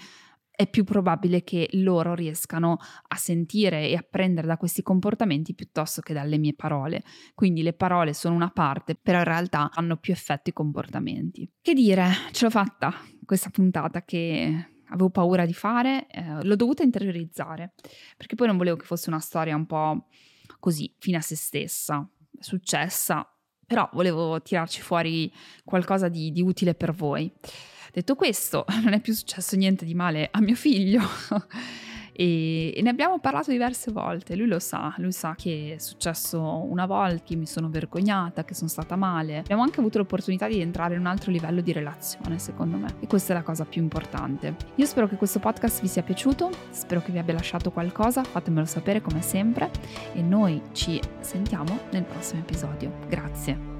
è 0.55 0.69
più 0.69 0.85
probabile 0.85 1.43
che 1.43 1.69
loro 1.73 2.15
riescano 2.15 2.79
a 3.09 3.17
sentire 3.17 3.89
e 3.89 3.97
apprendere 3.97 4.47
da 4.47 4.59
questi 4.59 4.83
comportamenti 4.83 5.55
piuttosto 5.55 6.03
che 6.03 6.13
dalle 6.13 6.37
mie 6.37 6.55
parole. 6.55 7.03
Quindi 7.35 7.63
le 7.63 7.73
parole 7.73 8.13
sono 8.13 8.35
una 8.35 8.51
parte, 8.51 8.95
però 8.95 9.19
in 9.19 9.25
realtà 9.25 9.71
hanno 9.73 9.97
più 9.97 10.13
effetto 10.13 10.51
i 10.51 10.53
comportamenti. 10.53 11.51
Che 11.61 11.75
dire, 11.75 12.07
ce 12.33 12.45
l'ho 12.45 12.51
fatta 12.51 12.93
questa 13.25 13.51
puntata 13.51 14.05
che 14.05 14.69
avevo 14.89 15.09
paura 15.09 15.47
di 15.47 15.55
fare, 15.55 16.07
eh, 16.09 16.45
l'ho 16.45 16.57
dovuta 16.57 16.83
interiorizzare, 16.83 17.73
perché 18.17 18.35
poi 18.35 18.47
non 18.47 18.59
volevo 18.59 18.77
che 18.77 18.85
fosse 18.85 19.09
una 19.09 19.21
storia 19.21 19.57
un 19.57 19.65
po' 19.65 20.07
così, 20.59 20.95
fine 20.99 21.17
a 21.17 21.23
se 21.23 21.35
stessa, 21.35 22.07
successa, 22.39 23.27
però 23.67 23.89
volevo 23.95 24.43
tirarci 24.43 24.83
fuori 24.83 25.33
qualcosa 25.65 26.09
di, 26.09 26.31
di 26.31 26.43
utile 26.43 26.75
per 26.75 26.93
voi. 26.93 27.33
Detto 27.93 28.15
questo, 28.15 28.65
non 28.83 28.95
è 28.95 29.01
più 29.01 29.13
successo 29.13 29.55
niente 29.55 29.85
di 29.85 29.95
male 29.95 30.29
a 30.31 30.41
mio 30.41 30.55
figlio 30.55 31.03
e, 32.13 32.79
ne 32.83 32.89
abbiamo 32.89 33.19
parlato 33.19 33.51
diverse 33.51 33.93
volte, 33.93 34.35
lui 34.35 34.47
lo 34.47 34.59
sa, 34.59 34.95
lui 34.97 35.13
sa 35.13 35.35
che 35.37 35.75
è 35.77 35.79
successo 35.79 36.41
una 36.41 36.87
volta, 36.87 37.23
che 37.23 37.37
mi 37.37 37.47
sono 37.47 37.69
vergognata, 37.69 38.45
che 38.45 38.55
sono 38.55 38.71
stata 38.71 38.97
male. 38.97 39.39
Abbiamo 39.39 39.63
anche 39.63 39.81
avuto 39.81 39.99
l'opportunità 39.99 40.49
di 40.49 40.59
entrare 40.61 40.95
in 40.95 41.01
un 41.01 41.07
altro 41.07 41.31
livello 41.31 41.61
di 41.61 41.73
relazione, 41.73 42.39
secondo 42.39 42.79
me, 42.79 42.95
e 43.01 43.07
questa 43.07 43.35
è 43.35 43.37
la 43.37 43.43
cosa 43.43 43.67
più 43.67 43.83
importante. 43.83 44.57
Io 44.77 44.87
spero 44.87 45.07
che 45.07 45.17
questo 45.17 45.39
podcast 45.39 45.83
vi 45.83 45.89
sia 45.89 46.03
piaciuto, 46.03 46.51
spero 46.71 47.03
che 47.03 47.13
vi 47.13 47.19
abbia 47.19 47.35
lasciato 47.35 47.71
qualcosa, 47.71 48.25
fatemelo 48.25 48.65
sapere 48.65 49.03
come 49.03 49.21
sempre 49.21 49.71
e 50.15 50.23
noi 50.23 50.63
ci 50.73 50.99
sentiamo 51.21 51.79
nel 51.91 52.05
prossimo 52.05 52.41
episodio. 52.41 52.91
Grazie. 53.07 53.72